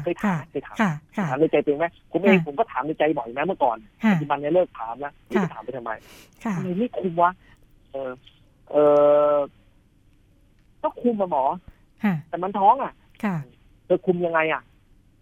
[0.04, 5.92] เคยถาค่ะมเคยถามค่ะค่ะถามในใจตัวเองไหมผมเองค่ะผมก็ถามในใจบ่อยนะเมื่อก่อนค่ะปัจจุบันเนี่ยเลิกถามแล้วไม่รู้ค่ะจะถามไปทำไม
[6.44, 7.32] ค่ะทำไมไม่คุ้มวะ
[7.92, 8.12] เออ
[8.72, 8.76] เอ
[9.34, 9.36] อ
[10.84, 11.44] ก็คุมมาหมอ
[12.04, 13.36] ค่ะแต่มันท้องอะค่ะ
[13.86, 14.62] เธอคุมยังไงอะ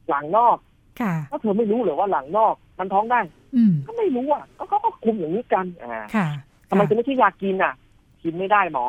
[0.10, 0.58] หลังนอก
[1.02, 3.20] ค่ะถ้าเธอไม่รู้เหรือว่าหลังนอก มันท้องได้
[3.56, 6.28] อืมก็ไม่รู้อะก็เขาก็คุมอย่างนี้กันอ่าค่ะ
[6.70, 7.74] ทำไมจะไม่ใช่ยากินอะ
[8.24, 8.86] กินไม่ได้หมอ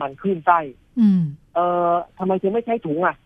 [0.00, 0.58] มันขึ้นไส้
[1.00, 1.22] อืม
[1.54, 1.58] เอ
[1.90, 3.18] อทำไมถึงไม่ใช้ถุงอะใ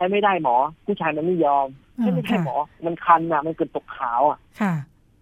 [0.00, 1.66] ช้ไม่ได้หมอ ผู้ชายมันไม่ยอม
[2.00, 4.74] ใช้ไม่ได้หมอ มันคันอะ มันเกิดตกขาวอะค่ะ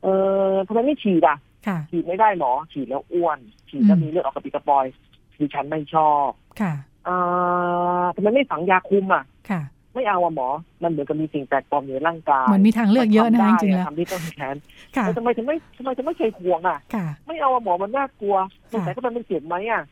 [0.03, 0.09] เอ
[0.49, 4.85] อทำไมไม่ฉีดอะค่ะฉีดไม่ได้หมอ ฉีดแล้วอ้วน ฉีดแล้วมีเลือดออกกระปิดกระปอย
[5.39, 6.29] ดิฉันไม่ชอบ
[6.61, 6.73] ค่ะ
[7.09, 9.63] อ่าทำไมไม่ฝังยาคุมอะ ค่ะ
[9.95, 10.49] ไม่เอาอะหมอ
[10.83, 14.57] มันเหมือนกับมีสิ่งแปลกปลอมอยู่ในร่างกายเหมือนมีทางเลือกเยอะนะจริงๆแล้วทำที่ต้นแขน
[14.97, 18.37] ค่ะแล้วทำไมถึงไม่ทำไมถึงไม่ใช่ห่วงอะค่ะ ไม่เอาอะหมอมันน่ากลัว
[18.73, 19.83] สงสัยก็มันเป็นเจ็บไหมอะ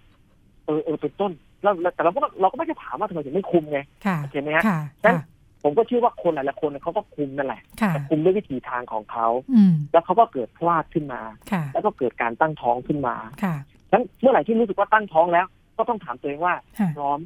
[0.66, 1.32] เออเออเป็นต้น
[1.66, 5.24] แล้วแล้วแต่เราก็เราก็ไม่ได้ถามว่าทำไมถึงไม่คุมไงค่ะโอเคไหมฮะค่ะฉะนั้ค่ะน
[5.62, 11.20] ผมก็เชื่อว่าคนหลายๆคนเขาก็คุมนั่นแหละค่ะแต่คุมด้วยวิธีทางของเขาอืมแล้วเขาก็เกิดพลาดขึ้นมา
[11.52, 13.54] ค่ะแล้วก็เกิดการตั้งท้องขึ้นมาค่ะ
[13.88, 15.46] ฉะนั้นเมื่อไหร่ที่รู้สึกว่าตั้งท้องแล้ว
[15.78, 17.18] ก็ต้องถามตัวเองว่าค่ะพร้อม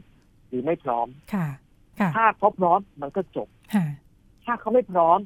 [0.48, 1.46] หรือไม่พร้อมค่ะ
[2.00, 3.84] ค่ะถ้าเขาพร้อมมันก็จบค่ะ
[4.44, 5.18] ถ้าเขาไม่พร้อม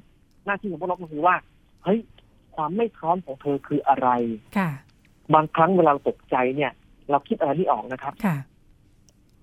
[0.46, 1.34] หน้าที่ของพวกเราก็คือว่า
[1.84, 2.00] เฮ้ย
[2.56, 4.08] ความไม่พร้อมของเธอคืออะไร
[4.58, 4.70] ค่ะ
[5.34, 6.72] บางครั้งเวลาเราตกใจเนี่ย
[7.10, 8.36] เราคิดอะไรไม่ออกนะครับค่ะ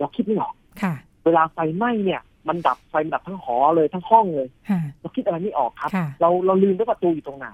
[0.02, 0.94] เราคิดไม่ออกค่ะ
[1.26, 7.50] เวลาไฟไหม้เนี่ย มันดับไฟมันดับทั้งหอเลยทั้งห้องเลยค่ะเราคิดอะไรไม่ออกครับค่ะเราเราลืมว่าประตูอยู่ตรงไหน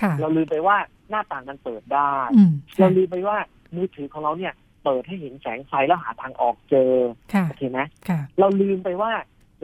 [0.00, 0.76] ค่ะเราลืมไปว่า
[1.10, 3.36] หน้าต่างมันเปิดได้อืมเราลืมไปว่า
[3.76, 4.52] มือถือของเราเนี่ย
[4.84, 6.92] เปิดให้เห็นแสงไฟแล้วหาทางออกเจอ
[7.34, 9.10] ค่ะโอเคไหมค่ะเราลืมไปว่า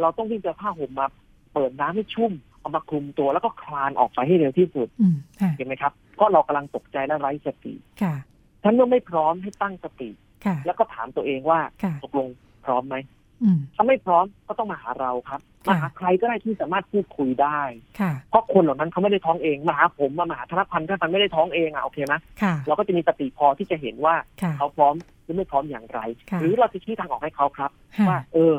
[0.01, 1.07] เราต้องวิ่งไปเอาผ้าห่มมา
[1.55, 8.14] เปิดน้ำให้ชุ่มเอามาคลุมตัวแล้วก็คลานออกไปให้เร็วที่สุดอืมค่ะเห็นไหมครับเพราะเรากำลังตกใจและไร้สติค่ะ
[8.62, 10.26] ฉันเมื่อไม่พร้อมให้ตั้งสติค่ะ
[10.66, 12.28] แล้วก็ถามตัวเองว่าค่ะตกลง
[12.64, 12.97] พร้อมไหม
[13.42, 17.61] อืมถ้าไม่พร้อมก็ต้องมาหาเราครับค่ะมาหาใครก็ได้ที่สามารถพูดคุยได้
[18.01, 28.55] ค่ะเพราะคนเหล่านั้นเขาไม่ได้ท้องเองมาหาผมมามาหาธนพันธ์ธนพันธ์ไม่ได้ท้องเองอะโอเคไหมค่ะเราก็จะมีสติพอที่จะเห็นว่าค่ะเขาพร้อมหรือไม่พร้อมอย่างไรค่ะหรือเราจะชี้ทางออกให้เขาครับค่ะว่า เออ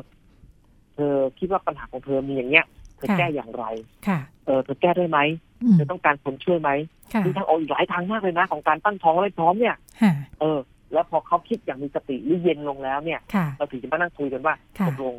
[0.95, 2.65] เธอคิดว่าปัญหาของเธอมีอย่างเงี้ย
[2.97, 3.65] เธอค่ะแก้อย่างไร
[4.07, 5.19] ค่ะเออเธอแก้ได้ไหม
[5.63, 6.69] อืมเธอต้องการคนช่วยไหม
[7.13, 10.59] ค่ะมีทางออกอีกหลายทางมากเลยนะ ของการตั้งท้องและไม่พร้อมเนี่ยค่ะเออ
[10.93, 15.15] แล้วพอเขาคิดอย่างมีสติหรือเย็นลงแล้วเนี่ยค่ะเราถึงจะมานั่งคุยกันว่าค่ะตกลง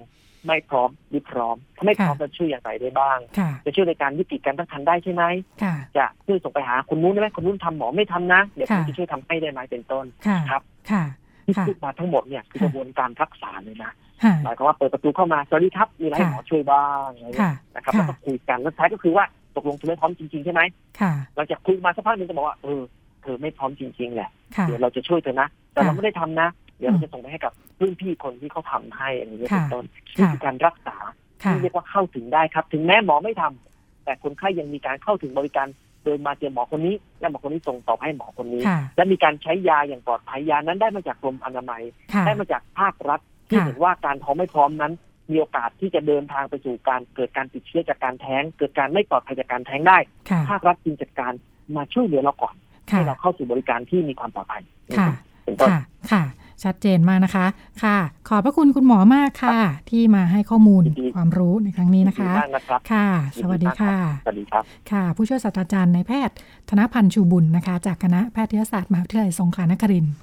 [0.46, 5.24] ไม่พร้อมหรือพร้อม ถ้าไม่พร้อมค่ะจะช่วยอย่างไรได้บ้างค่ะจะช่วยในการยุติการตั้งครรภ์ได้ใช่ไหม
[5.62, 11.04] ค่ะจะช่วยส่งไปหาคนนู้นได้ไหมคนนู้นทำหมอไม่ทำนะ เดี๋ยวผมค่ะจะช่วยทำให้ได้ไหมเป็นต้นค่ะครับค่ะ
[11.46, 13.92] ที่ค่ะพูดมาทั้งหมดเนี่ยคือกระบวนการรักษาเลยนะ
[14.24, 19.24] ค่ะหมายความว่าเปิดประตูเข้ามาสวัสดีครับมีอะไรให้ค่ะหมอช่วยบ้างอะไรเงี้ยค่ะนะครับค่ะแล้วก็คุยกันแล้วท้ายก็คือว่า
[19.56, 20.62] ตกลงเธอไม่พร้อมจริงๆใช่ไหม
[21.00, 26.48] ค่ะหลังจากคุยมาสักพักหนึ่งจะบอกว่าเออเธอไม่พร้อมจริง ๆ แหละค่ะเดี๋ยวเราจะช่วยเธอนะ แต่ค่ะเราไม่ได้ทำนะ
[26.78, 29.84] เดี๋ยวเราอืมจะส่งไปให้กับรุ่นพี่คนที่เขาทำให้อันนี้ค่ะเป็นต้น
[30.16, 30.96] นี่คือการรักษา
[31.44, 35.68] ค่ะที่เรียกว่าเข้าถึงได้ครับ ถึงแม้หมอไม่ทำแต่คนไข้ยังมีการเข้าถึงบริการ
[36.04, 44.92] โดยมาเจอหมอคนนี้ และหมอคนนี้ส่งต่อให้หมอคนนี้ค่ะและมีการใช้ยาอย่างปลอดภัยยานั้นได้มาจากกรมอนามัยค่ะได้มาจากภาครัฐที่ค่ะเห็นว่าการท้องไม่พร้อมนั้น
[45.30, 49.98] มีโอกาสที่จะเดินทางไปสู่การเกิดการติดเชื้อจากการแท้ง เกิดการไม่ปลอดภัยจากการแท้งได้
[50.30, 51.32] ค่ะภาครัฐจึงจัดการ
[51.76, 54.62] มาช่วยเหลือเราก่อนค่ะ ให้เราเข้าสู่บริการที่มีความปลอดภัย
[54.98, 55.08] ค่ะ
[55.44, 55.80] เป็นต้นค่ะ
[56.12, 56.22] ค่ะ
[56.64, 57.46] ชัดเจนมากนะคะ
[57.82, 59.58] ค่ะ ขอบพระคุณคุณหมอมากค่ะ
[59.90, 63.06] ที่มาให้ข้อมูลยินดีความรู้ในครั้งนี้นะคะยิดีมากนะครับค่ะ
[63.42, 66.34] สวัสดีค่ะ สวัสดีครับ ค่ะ ผู้ช่วยศาสตราจารย์นายแพทย์
[66.68, 70.14] ธนพันธ์ชูบุญนะคะ จากคณะแพทยศาสตร์มหาวิทยาลัยสงขลานครินทร์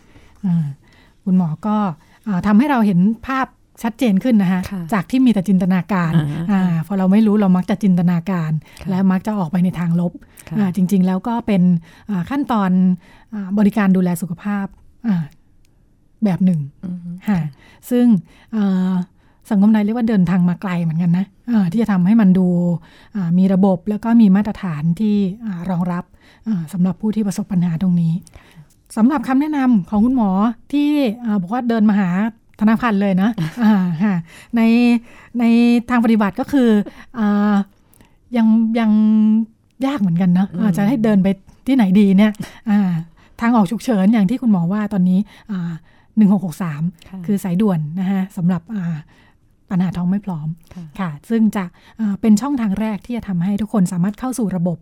[0.46, 0.66] อ่า
[1.26, 1.78] คุณหมอก็
[2.28, 3.48] อ่าทำให้เราเห็นภาพ
[3.84, 6.14] ชัดเจนขึ้นนะคะค่ะจากที่มีแต่จินตนาการ
[6.52, 8.52] อ่าอ่าพอเราไม่รู้เรามักจะจินตนาการ
[8.82, 10.12] ค่ะและมักจะออกไปในทางลบ
[10.50, 11.62] ค่ะอ่าจริง ๆ แล้วก็เป็น
[12.10, 12.72] อ่าขั้นตอน
[13.34, 14.66] อาบริการดูแลสุขภาพ
[15.08, 15.24] อ่า
[16.24, 17.40] แบบหนึ่งอืมค่ะ
[17.90, 18.06] ซึ่ง
[18.52, 18.94] เอ่อ
[19.50, 22.48] สังคมไทยเรียกว่าเดินทางมาไกลเหมือนกันนะอ่าที่จะทำให้มันดู
[23.16, 25.16] อ่ามีระบบแล้วก็มีมาตรฐานที่
[25.46, 26.04] อ่ารองรับ
[26.48, 28.14] อ่าสำหรับผู้ที่ประสบปัญหาตรงนี้
[28.98, 30.30] สำหรับคำแนะนำของคุณหมอ
[30.72, 30.90] ที่
[31.26, 32.10] อ่าบอกว่าเดินมาหา
[32.60, 33.30] ธนาคารเลยนะ
[33.64, 34.16] อ่าค่ะ
[34.56, 34.62] ใน
[35.40, 35.44] ใน
[35.90, 36.70] ทางปฏิบัติก็คือ
[37.20, 37.56] อา
[38.38, 38.48] ยัง
[38.80, 38.92] ยัง
[39.86, 41.28] ยากเหมือนกันนะอ่าจะให้เดินไป
[41.68, 42.32] ที่ไหนดีเนี่ย
[42.70, 42.92] อ่า
[43.42, 45.20] ทางออกฉุกเฉินอย่างที่คุณหมอว่าตอนนี้
[45.52, 45.72] อ่า
[46.16, 48.98] 1663ค่ะคือสายด่วนนะคะสำหรับอ่า
[49.70, 51.64] ปัญหาท้องไม่พร้อมค่ะค่ะซึ่งจะ
[52.00, 54.78] อ่าเป็นช่องทางแรกที่จะทำให้ทุกคนสามารถเข้าสู่ระบบ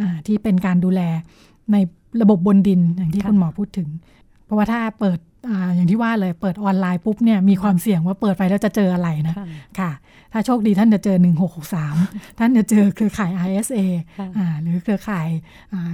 [0.00, 1.00] อ่าที่เป็นการดูแล
[1.72, 1.76] ใน
[2.22, 3.88] ระบบบนดินอย่างที่ค่ะคุณหมอพูดถึง
[4.44, 9.46] เพราะว่าถ้าเปิด อาอย่างที่ว่าเลยเปิดออนไลน์ปุ๊บเนี่ยมีความเสี่ยงว่าเปิดไปแล้วจะเจออะไรนะค่ะ
[9.78, 9.90] ค่ะ
[10.32, 11.16] ถ้าโชคดีท่านจะเจอ
[11.78, 13.78] 1663 ท่านจะเจอเครือข่าย ISA
[14.18, 15.28] ค่ะอ่าหรือเครือข่าย
[15.72, 15.92] อ่า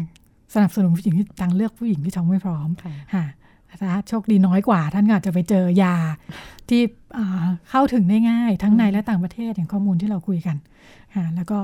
[0.55, 3.25] สนับสนุนผู้หญิงที่ทางเลือกผู้หญิงที่ท้องไม่พร้อมค่ะค่ะ
[3.81, 5.97] ถ้าโชคดีน้อยกว่า ท่านก็อาจจะไปเจอยา
[6.69, 6.83] ที่
[7.17, 10.57] อ่าเข้าถึงได้ง่าย ทั้งในและต่างประเทศอย่างข้อมูลที่เราคุยกัน
[11.15, 11.59] ค่ะแล้วก็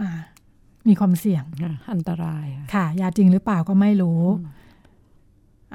[0.00, 0.20] อ่า
[0.88, 4.48] มีความเสี่ยงค่ะอันตรายค่ะค่ะ ยาจริงหรือเปล่าก็ไม่รู้อืม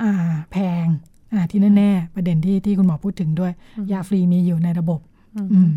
[0.02, 0.12] อ่า
[0.52, 1.17] แพงอ่า
[1.52, 5.00] ที่แน่ๆประเด็นที่ที่คุณหมอพูดถึงด้วยอืมยาฟรีมีอยู่ในระบบ
[5.36, 5.72] อืมอืม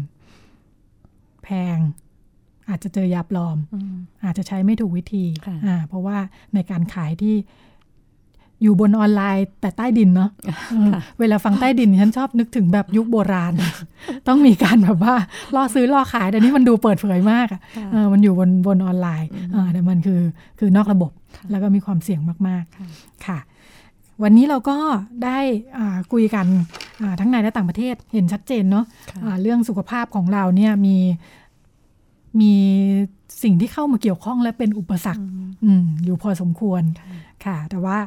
[1.44, 1.78] แพง
[2.68, 3.56] อาจจะเจอยาปลอม
[4.24, 5.24] อาจจะใช้ไม่ถูกวิธี
[5.66, 6.18] อ่าเพราะว่า
[6.54, 7.36] ในการขายที่
[8.62, 10.30] อยู่บนออนไลน์แต่ใต้ดินเนาะ
[11.20, 13.52] เวลาฟังใต้ดินฉันชอบนึกถึงแบบยุคโบราณ
[14.28, 15.14] ต้องมีการแบบว่า
[15.54, 17.60] ล่อซื้อล่อขายแต่นี้มันดูเปิดเผยมากอะ
[18.12, 19.28] มันอยู่บนบนออนไลน์
[19.72, 20.20] แต่มันคือ
[20.58, 21.10] คือนอกระบบ
[21.50, 23.38] แล้วก็มีความเสี่ยงมาก ๆ ค่ะ
[24.22, 24.76] วันนี้เราก็
[25.24, 25.38] ได้
[26.12, 26.46] คุยกัน
[27.20, 30.96] ทั้งในและต่างประเทศเห็นชัดเจนเนาะะเรื่องสุขภาพของเราเนี่ยมี
[32.40, 32.52] มี
[33.42, 35.24] สิ่งที่เข้ามาเกี่ยวข้องและเป็นอุปสรรค
[36.04, 36.82] อยู่พอสมควร
[37.44, 37.98] ค่ะ แต่ว่า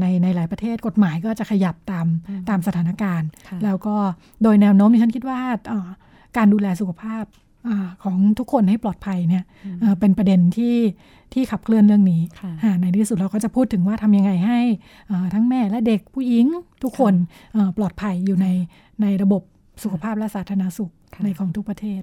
[0.00, 2.06] ในในหลายประเทศกฎหมายก็จะขยับตาม
[2.48, 3.28] ตามสถานการณ์
[3.64, 3.96] แล้วก็
[4.42, 5.38] โดยแนวโน้มที่ฉันคิดว่า
[6.36, 7.24] การดูแลสุขภาพ
[8.02, 9.44] ของทุกคนให้ปลอดภัยเนี่ย
[10.00, 10.76] เป็นประเด็นที่
[11.32, 12.22] ที่ขับเคลื่อนเรื่องนี้
[12.80, 14.60] ในที่สุดเราก็จะพูดถึงว่าทำยังไงให้
[15.34, 16.46] ทั้งแม่และเด็กผู้หญิง
[16.82, 17.14] ทุกคน
[17.76, 18.46] ปลอดภัยอยู่ใน
[19.02, 19.42] ในระบบ
[19.82, 20.92] สุขภาพและสาธารณสุข
[21.24, 22.02] ในของทุกประเทศ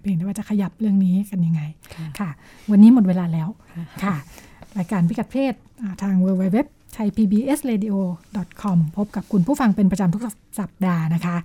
[0.00, 1.62] เพียงแต่ว่าจะขยับเรื่องนี้กันยังไง
[2.18, 2.30] ค่ะ
[2.70, 3.48] วันนี้หมดเวลาแล้ว
[4.04, 4.16] ค่ะ
[4.78, 5.54] รายการพิกัดเพศ
[6.02, 6.58] ทาง w w w
[6.94, 10.22] ไทย pbsradio.com พบกับคุณผู้ฟังเป็นประจำทุก
[10.60, 11.36] สัปดาห์นะคะ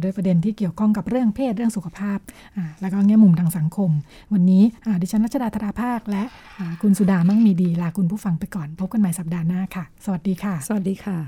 [0.00, 2.18] โดยประเด็นที่เกี่ยวข้องกับเรื่องเพศเรื่องสุขภาพ
[2.80, 3.90] แล้วก็แง่มุมทางสังคม
[4.32, 4.62] วันนี้
[5.02, 6.24] ดิฉันรัชดาธราภาค และ
[6.82, 11.18] คุณสุดามั่งมีดี ลาคุณผู้ฟังไปก่อน พบกันใหม่สัปดาห์หน้าค่ะ สวัสดีค่ะ สวัสดีค่ะ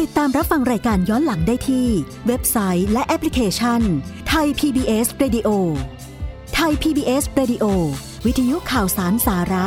[0.00, 1.86] ติดตามรับฟังรายการย้อนหลังได้ที่
[2.26, 3.80] เว็บไซต์และแอปพลิเคชัน
[4.28, 5.48] ไทย PBS Radio
[6.54, 7.64] ไทย PBS Radio
[8.26, 9.66] วิทยุข่าวสารสาระ